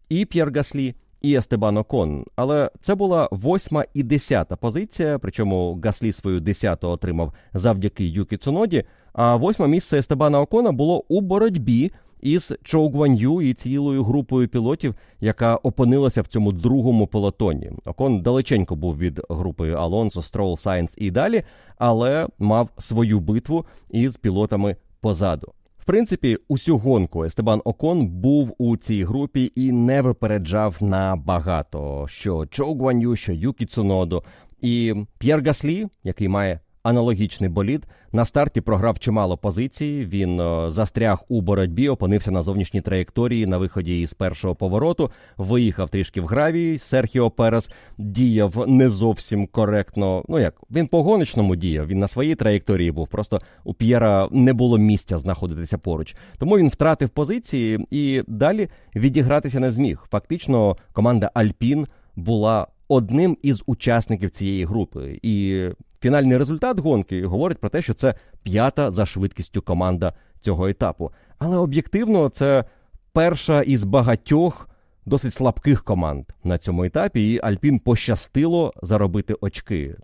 [0.09, 2.25] і П'єр Гаслі, і Естебан Окон.
[2.37, 5.19] Але це була восьма і десята позиція.
[5.19, 8.85] Причому Гаслі свою десяту отримав завдяки Юкі Цуноді.
[9.13, 14.95] А восьме місце Естебана Окона було у боротьбі із Чоу Гван'ю і цілою групою пілотів,
[15.21, 17.71] яка опинилася в цьому другому пелотоні.
[17.85, 21.43] Окон далеченько був від групи Алонсо, Строл, Сайнс і далі,
[21.79, 25.53] але мав свою битву із пілотами позаду.
[25.83, 32.07] В принципі, усю гонку Естебан Окон був у цій групі і не випереджав на багато
[32.09, 34.23] що Гуан'ю, що Юкі Цунодо.
[34.61, 37.87] І П'єр Гаслі, який має аналогічний болід.
[38.13, 40.07] На старті програв чимало позицій.
[40.11, 45.11] Він е, застряг у боротьбі, опинився на зовнішній траєкторії на виході із першого повороту.
[45.37, 46.79] Виїхав трішки в гравій.
[46.79, 50.25] Серхіо Перес діяв не зовсім коректно.
[50.29, 51.87] Ну як він по гоночному діяв.
[51.87, 53.09] Він на своїй траєкторії був.
[53.09, 56.17] Просто у П'єра не було місця знаходитися поруч.
[56.39, 60.07] Тому він втратив позиції і далі відігратися не зміг.
[60.11, 65.67] Фактично, команда Альпін була одним із учасників цієї групи, і
[66.03, 71.11] Фінальний результат гонки говорить про те, що це п'ята за швидкістю команда цього етапу.
[71.39, 72.65] Але об'єктивно це
[73.13, 74.69] перша із багатьох
[75.07, 79.97] досить слабких команд на цьому етапі, і Альпін пощастило заробити очки.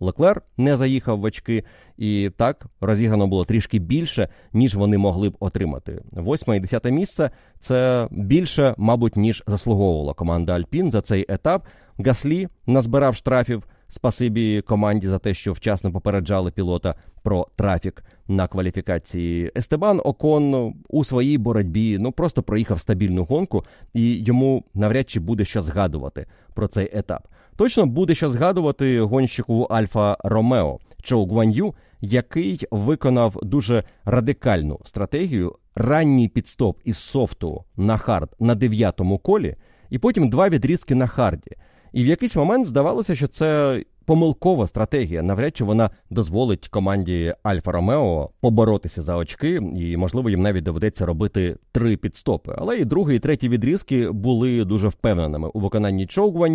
[0.00, 1.64] Леклер не заїхав в очки,
[1.96, 6.02] і так розіграно було трішки більше, ніж вони могли б отримати.
[6.12, 11.66] Восьме і десяте місце це більше, мабуть, ніж заслуговувала команда Альпін за цей етап.
[11.98, 13.64] Гаслі назбирав штрафів.
[13.88, 19.52] Спасибі команді за те, що вчасно попереджали пілота про трафік на кваліфікації.
[19.56, 23.64] Естебан Окон у своїй боротьбі ну просто проїхав стабільну гонку,
[23.94, 27.28] і йому навряд чи буде що згадувати про цей етап.
[27.56, 36.28] Точно буде що згадувати гонщику Альфа Ромео Чоу Гуан'ю, який виконав дуже радикальну стратегію ранній
[36.28, 39.56] підстоп із софту на хард на дев'ятому колі,
[39.90, 41.50] і потім два відрізки на харді.
[41.96, 45.22] І в якийсь момент здавалося, що це помилкова стратегія.
[45.22, 51.06] Навряд чи вона дозволить команді Альфа Ромео поборотися за очки, і можливо їм навіть доведеться
[51.06, 52.54] робити три підстопи.
[52.58, 56.46] Але і другий, і третій відрізки були дуже впевненими у виконанні Чоу.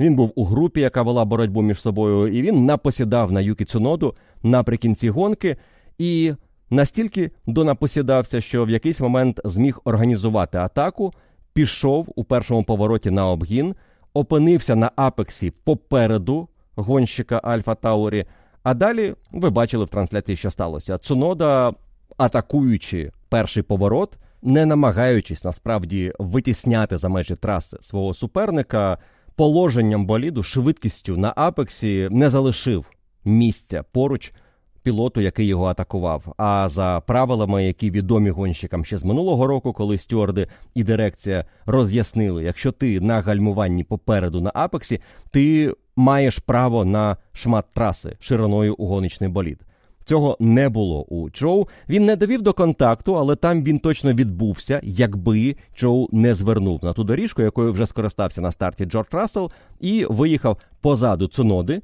[0.00, 4.14] Він був у групі, яка вела боротьбу між собою, і він напосідав на Юкі Цуноду
[4.42, 5.56] наприкінці гонки.
[5.98, 6.32] І
[6.70, 11.12] настільки донапосідався, що в якийсь момент зміг організувати атаку,
[11.52, 13.74] пішов у першому повороті на обгін,
[14.14, 18.24] опинився на апексі попереду гонщика Альфа Таурі.
[18.62, 20.98] А далі ви бачили в трансляції, що сталося.
[20.98, 21.72] Цунода,
[22.16, 28.98] атакуючи перший поворот, не намагаючись насправді витісняти за межі траси свого суперника,
[29.36, 32.90] положенням боліду, швидкістю на апексі не залишив
[33.24, 34.32] місця поруч
[34.88, 36.34] пілоту, який його атакував.
[36.36, 42.44] А за правилами, які відомі гонщикам ще з минулого року, коли стюарди і дирекція роз'яснили,
[42.44, 48.86] якщо ти на гальмуванні попереду на апексі, ти маєш право на шмат траси шириною у
[48.86, 49.60] гоночний болід.
[50.04, 51.66] Цього не було у Чоу.
[51.88, 56.92] Він не довів до контакту, але там він точно відбувся, якби Чоу не звернув на
[56.92, 61.82] ту доріжку, якою вже скористався на старті Джордж Рассел, і виїхав позаду Цуноди.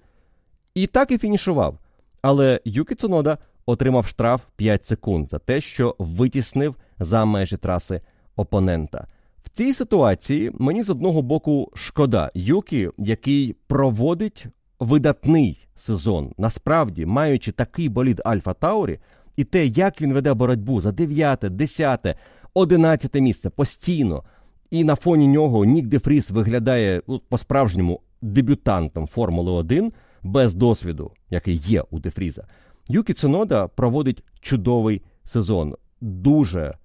[0.74, 1.78] І так і фінішував.
[2.26, 8.00] Але Юкі Цунода отримав штраф 5 секунд за те, що витіснив за межі траси
[8.36, 9.06] опонента.
[9.42, 14.46] В цій ситуації мені з одного боку шкода Юкі, який проводить
[14.80, 18.98] видатний сезон, насправді маючи такий болід Альфа Таурі,
[19.36, 22.16] і те, як він веде боротьбу за 9, 10,
[22.54, 24.22] 11 місце постійно.
[24.70, 29.92] І на фоні нього Нік Дефріс виглядає ну, по-справжньому дебютантом Формули 1
[30.24, 32.46] без досвіду, який є у Дефріза.
[32.88, 36.78] Юкі Цунода проводить чудовий сезон, дуже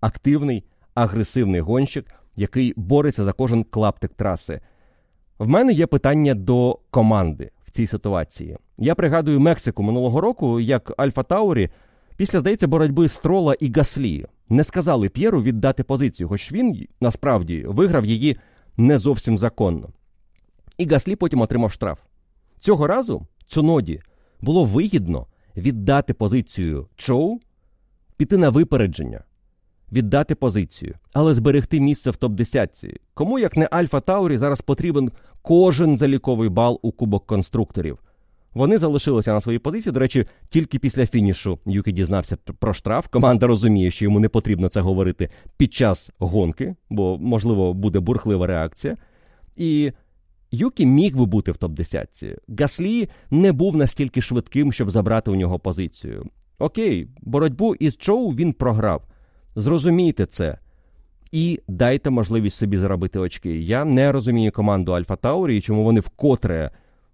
[0.00, 0.64] активний,
[0.94, 4.60] агресивний гонщик, який бореться за кожен клаптик траси.
[5.38, 8.56] В мене є питання до команди в цій ситуації.
[8.78, 11.70] Я пригадую Мексику минулого року, як Альфа Таурі
[12.16, 18.04] після здається боротьби Строла і Гаслі не сказали П'єру віддати позицію, хоч він насправді виграв
[18.04, 18.36] її
[18.76, 19.88] не зовсім законно.
[20.78, 21.98] І Гаслі потім отримав штраф.
[22.62, 24.00] Цього разу Цуноді
[24.40, 27.38] було вигідно віддати позицію Чоу,
[28.16, 29.24] піти на випередження,
[29.92, 32.96] віддати позицію, але зберегти місце в топ-10.
[33.14, 35.10] Кому, як не Альфа Таурі, зараз потрібен
[35.42, 37.98] кожен заліковий бал у кубок конструкторів.
[38.54, 39.92] Вони залишилися на своїй позиції.
[39.92, 43.06] До речі, тільки після фінішу Юкі дізнався про штраф.
[43.06, 48.46] Команда розуміє, що йому не потрібно це говорити під час гонки, бо, можливо, буде бурхлива
[48.46, 48.96] реакція.
[49.56, 49.92] І
[50.54, 52.36] Юкі міг би бути в топ-10.
[52.58, 56.26] Гаслі не був настільки швидким, щоб забрати у нього позицію.
[56.58, 59.02] Окей, боротьбу із Чоу він програв.
[59.56, 60.58] Зрозумійте це.
[61.32, 63.60] І дайте можливість собі заробити очки.
[63.60, 66.70] Я не розумію команду Альфа Таурі, чому вони вкотре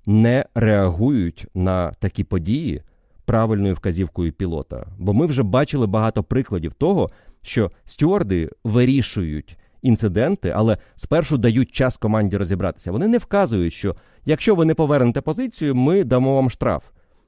[0.07, 2.83] не реагують на такі події
[3.25, 4.87] правильною вказівкою пілота.
[4.99, 7.11] Бо ми вже бачили багато прикладів того,
[7.43, 12.93] що стюарди вирішують інциденти, але спершу дають час команді розібратися.
[12.93, 16.85] Вони не вказують, що якщо ви не повернете позицію, ми дамо вам штраф.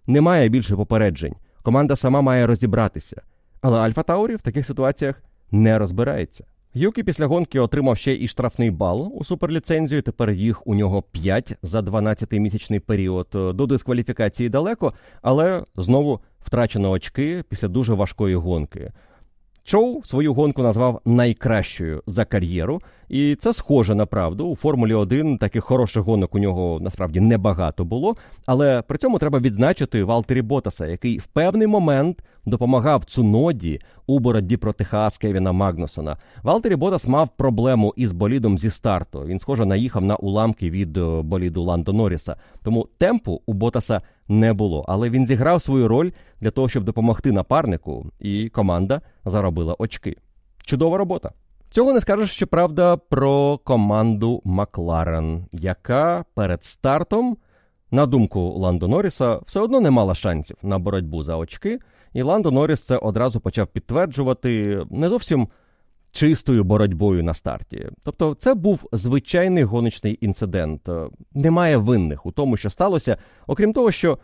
[0.07, 1.35] Немає більше попереджень.
[1.63, 3.23] Команда сама має розібратися.
[3.61, 6.45] Але Альфа Таурі в таких ситуаціях не розбирається.
[6.75, 10.03] Юкі після гонки отримав ще і штрафний бал у суперліцензію.
[10.03, 13.29] Тепер їх у нього 5 за 12-місячний період.
[13.33, 14.93] До дискваліфікації далеко,
[15.23, 18.93] але знову втрачено очки після дуже важкої гонки.
[19.65, 24.47] Чоу свою гонку назвав найкращою за кар'єру, і це схоже на правду.
[24.47, 28.17] У Формулі 1 таких хороших гонок у нього насправді небагато було.
[28.47, 34.57] Але при цьому треба відзначити Валтері Ботаса, який в певний момент допомагав Цуноді у боротьбі
[34.57, 36.17] проти Хаас Кевіна Магнусона.
[36.43, 39.25] Валтері Ботас мав проблему із болідом зі старту.
[39.27, 42.37] Він схоже наїхав на уламки від е, боліду Ландо Норріса.
[42.63, 44.01] Тому темпу у Ботаса
[44.31, 44.85] не було.
[44.89, 50.17] Але він зіграв свою роль для того, щоб допомогти напарнику, і команда заробила очки.
[50.63, 51.31] Чудова робота.
[51.71, 57.37] Цього не скажеш, що правда, про команду Макларен, яка перед стартом,
[57.91, 61.79] на думку Ландо Норріса, все одно не мала шансів на боротьбу за очки.
[62.13, 65.49] І Ландо Норріс це одразу почав підтверджувати не зовсім
[66.13, 67.89] чистою боротьбою на старті.
[68.03, 70.89] Тобто, це був звичайний гоночний інцидент.
[71.35, 73.17] Немає винних у тому, що сталося.
[73.47, 74.19] Окрім того, що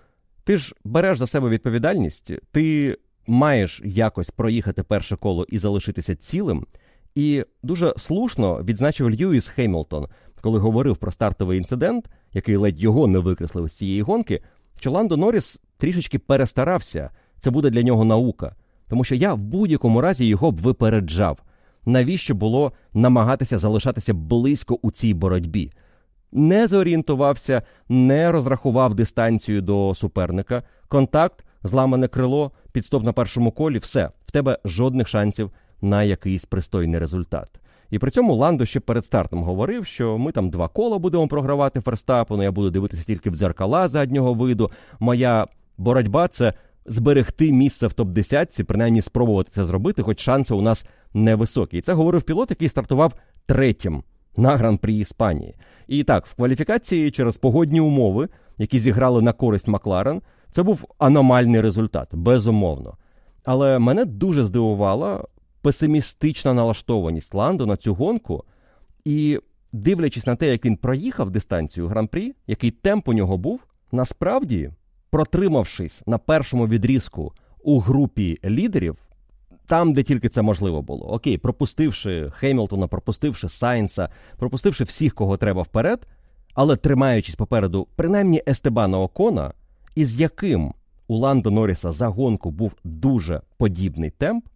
[0.45, 2.97] ти ж береш за себе відповідальність, ти
[3.27, 6.67] маєш якось проїхати перше коло і залишитися цілим.
[7.15, 10.07] І дуже слушно відзначив Льюіс Хемілтон,
[10.41, 14.43] коли говорив про стартовий інцидент, який ледь його не викреслив з цієї гонки,
[14.81, 17.11] що Ландо Норріс трішечки перестарався.
[17.39, 18.55] Це буде для нього наука.
[18.89, 21.39] Тому що я в будь-якому разі його б випереджав.
[21.87, 25.73] Навіщо було намагатися залишатися близько у цій боротьбі?
[26.33, 30.63] не зорієнтувався, не розрахував дистанцію до суперника.
[30.89, 35.51] Контакт, зламане крило, підстоп на першому колі, все, в тебе жодних шансів
[35.83, 37.51] на якийсь пристойний результат.
[37.91, 41.81] І при цьому Ландо ще перед стартом говорив, що ми там два кола будемо програвати
[41.81, 44.71] Ферстапену, я буду дивитися тільки в дзеркала заднього виду.
[45.01, 45.47] Моя
[45.79, 46.53] боротьба це
[46.87, 50.87] зберегти місце в топ-10, принаймні спробувати це зробити, хоч шанси у нас
[51.17, 51.79] невисокі.
[51.79, 53.15] І це говорив пілот, який стартував
[53.47, 54.03] третім
[54.37, 55.55] на гран-прі Іспанії.
[55.89, 58.29] І так, в кваліфікації через погодні умови,
[58.59, 60.23] які зіграли на користь Макларен,
[60.53, 62.97] це був аномальний результат, безумовно.
[63.45, 65.25] Але мене дуже здивувала
[65.63, 68.45] песимістична налаштованість Ландо на цю гонку.
[69.05, 69.39] І
[69.73, 74.71] дивлячись на те, як він проїхав дистанцію гран-прі, який темп у нього був, насправді,
[75.11, 77.33] протримавшись на першому відрізку
[77.63, 79.06] у групі лідерів,
[79.67, 81.07] там, де тільки це можливо було.
[81.07, 86.07] Окей, пропустивши Хеймлтона, пропустивши Сайнса, пропустивши всіх, кого треба вперед,
[86.55, 89.53] але тримаючись попереду, принаймні Естебана Окона,
[89.95, 90.75] із яким
[91.09, 94.49] у Ландо Норріса за гонку був дуже подібний темп,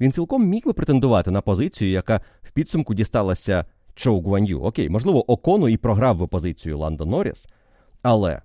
[0.00, 3.64] він цілком міг би претендувати на позицію, яка в підсумку дісталася
[3.94, 4.62] Чоу Гуан'ю.
[4.62, 7.46] Окей, можливо, Окону і програв би позицію Ландо Норріс,
[8.02, 8.42] але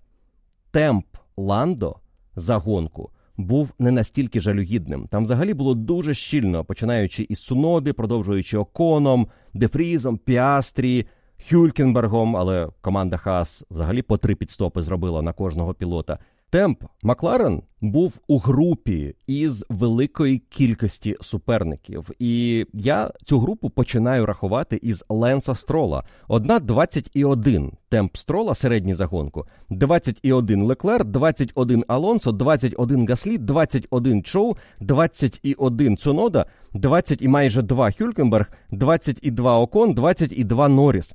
[0.72, 1.06] темп
[1.38, 1.96] Ландо
[2.36, 5.08] за гонку був не настільки жалюгідним.
[5.08, 11.08] Там взагалі було дуже щільно, починаючи із Суноди, продовжуючи Оконом, Дефрізом, Піастрі,
[11.50, 16.20] Хюлькенбергом, але команда Хас взагалі по три підстопи зробила на кожного пілота.
[16.50, 24.80] Темп Макларен був у групі із великої кількості суперників, і я цю групу починаю рахувати
[24.82, 26.04] із Ленса Строла.
[26.28, 35.98] Одна 21 темп Строла, середній загонку, 21 Леклер, 21 Алонсо, 21 Гаслі, 21 Чоу, 21
[35.98, 41.14] Цунода, 20 і майже 2 Хюлькенберг, 22 Окон, 22 Норріс.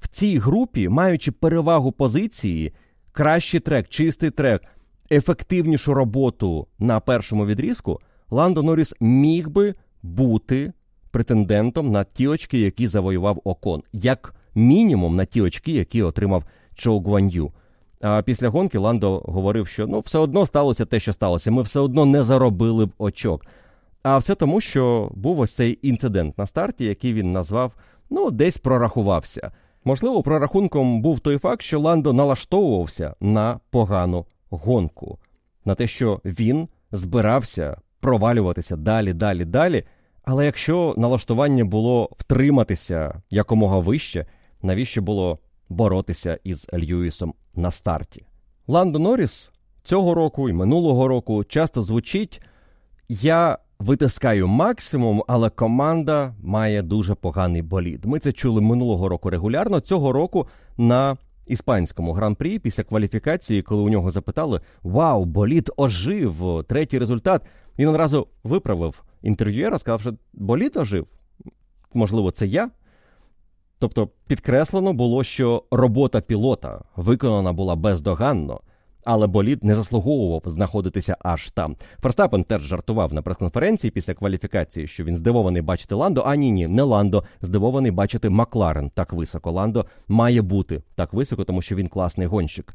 [0.00, 2.72] В цій групі, маючи перевагу позиції
[3.12, 4.62] кращий трек, чистий трек,
[5.10, 8.00] ефективнішу роботу на першому відрізку,
[8.30, 10.72] Ландо Норріс міг би бути
[11.10, 17.00] претендентом на ті очки, які завоював Окон, як мінімум на ті очки, які отримав Чоу
[17.00, 17.52] Гуан'ю.
[18.00, 21.50] А після гонки Ландо говорив, що ну все одно сталося те, що сталося.
[21.50, 23.46] Ми все одно не заробили б очок.
[24.02, 27.72] А все тому, що був ось цей інцидент на старті, який він назвав,
[28.10, 29.52] ну, десь прорахувався.
[29.84, 35.18] Можливо, прорахунком був той факт, що Ландо налаштовувався на погану гонку,
[35.64, 39.84] на те, що він збирався провалюватися далі, далі, далі.
[40.24, 44.26] Але якщо налаштування було втриматися якомога вище,
[44.62, 45.38] навіщо було
[45.68, 48.26] боротися із Льюісом на старті?
[48.66, 49.50] Ландо Норріс
[49.82, 52.42] цього року і минулого року часто звучить:
[53.08, 58.04] я витискаю максимум, але команда має дуже поганий болід.
[58.04, 59.80] Ми це чули минулого року регулярно.
[59.80, 60.46] Цього року
[60.78, 61.16] на
[61.46, 66.64] іспанському гран-прі після кваліфікації, коли у нього запитали: Вау, болід ожив!
[66.68, 67.46] Третій результат.
[67.78, 71.06] Він одразу виправив інтерв'юєра, сказав, що болід ожив.
[71.94, 72.70] Можливо, це я.
[73.78, 78.60] Тобто підкреслено було, що робота пілота виконана була бездоганно
[79.04, 81.76] але болід не заслуговував знаходитися аж там.
[82.02, 86.22] Ферстапен теж жартував на прес-конференції після кваліфікації, що він здивований бачити Ландо.
[86.26, 89.50] А ні, ні, не Ландо, здивований бачити Макларен так високо.
[89.50, 92.74] Ландо має бути так високо, тому що він класний гонщик.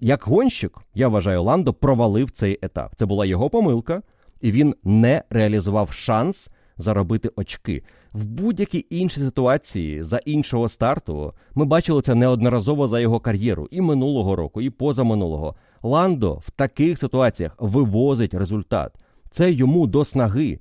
[0.00, 2.92] Як гонщик, я вважаю, Ландо провалив цей етап.
[2.96, 4.02] Це була його помилка,
[4.40, 7.82] і він не реалізував шанс заробити очки.
[8.12, 13.80] В будь-якій іншій ситуації за іншого старту ми бачили це неодноразово за його кар'єру і
[13.80, 15.54] минулого року, і позаминулого.
[15.82, 18.92] Ландо в таких ситуаціях вивозить результат.
[19.30, 20.58] Це йому до снаги.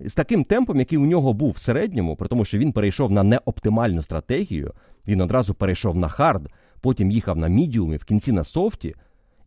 [0.00, 3.22] З таким темпом, який у нього був в середньому, при тому, що він перейшов на
[3.22, 4.74] неоптимальну стратегію,
[5.06, 6.48] він одразу перейшов на хард,
[6.80, 8.94] потім їхав на мідіумі, в кінці на софті.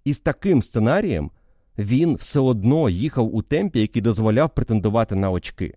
[0.06, 1.32] І з таким сценарієм
[1.78, 5.74] він все одно їхав у темпі, який дозволяв претендувати на очки.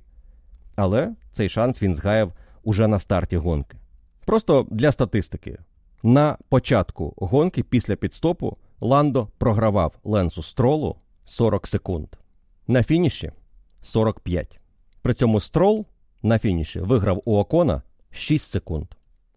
[0.77, 2.33] Але цей шанс він згаяв
[2.65, 3.77] уже на старті гонки.
[4.27, 5.59] Просто для статистики.
[6.03, 12.09] На початку гонки після підстопу Ландо програвав Ленсу Стролу 40 секунд.
[12.69, 13.33] На фініші
[13.83, 14.61] 45.
[15.03, 15.87] При цьому Строл
[16.23, 18.87] на фініші виграв у Окона 6 секунд.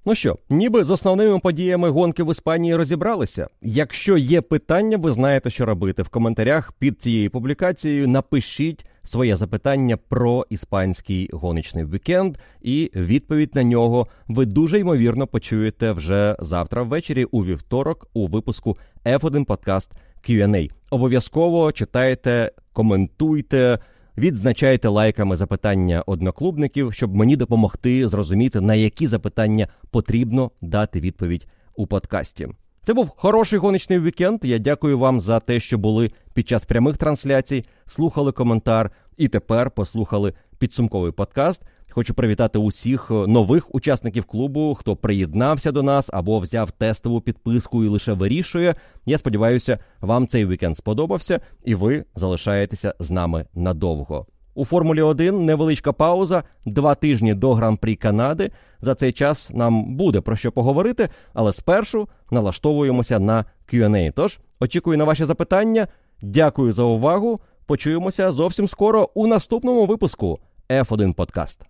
[0.05, 3.47] Ну що, ніби з основними подіями гонки в Іспанії розібралися.
[3.61, 6.01] Якщо є питання, ви знаєте, що робити.
[6.01, 13.63] В коментарях під цією публікацією напишіть своє запитання про іспанський гоночний вікенд, і відповідь на
[13.63, 19.91] нього ви дуже ймовірно почуєте вже завтра ввечері у вівторок у випуску F1 Podcast
[20.29, 20.71] Q&A.
[20.89, 23.79] Обов'язково читайте, коментуйте.
[24.17, 31.87] відзначайте лайками запитання одноклубників, щоб мені допомогти зрозуміти, на які запитання потрібно дати відповідь у
[31.87, 32.47] подкасті.
[32.87, 34.39] Це був хороший гоночний вікенд.
[34.43, 39.71] Я дякую вам за те, що були під час прямих трансляцій, слухали коментар і тепер
[39.71, 41.61] послухали підсумковий подкаст.
[41.89, 47.87] Хочу привітати усіх нових учасників клубу, хто приєднався до нас або взяв тестову підписку і
[47.87, 48.75] лише вирішує.
[49.05, 54.25] Я сподіваюся, вам цей вікенд сподобався, і ви залишаєтеся з нами надовго.
[54.57, 58.51] У Формулі 1 невеличка пауза, два тижні до гран-прі Канади.
[58.81, 64.11] За цей час нам буде про що поговорити, але спершу налаштовуємося на Q&A.
[64.15, 65.87] Тож очікую на ваші запитання.
[66.21, 67.39] Дякую за увагу.
[67.65, 70.39] Почуємося зовсім скоро у наступному випуску
[70.69, 71.61] F1 Подкаст.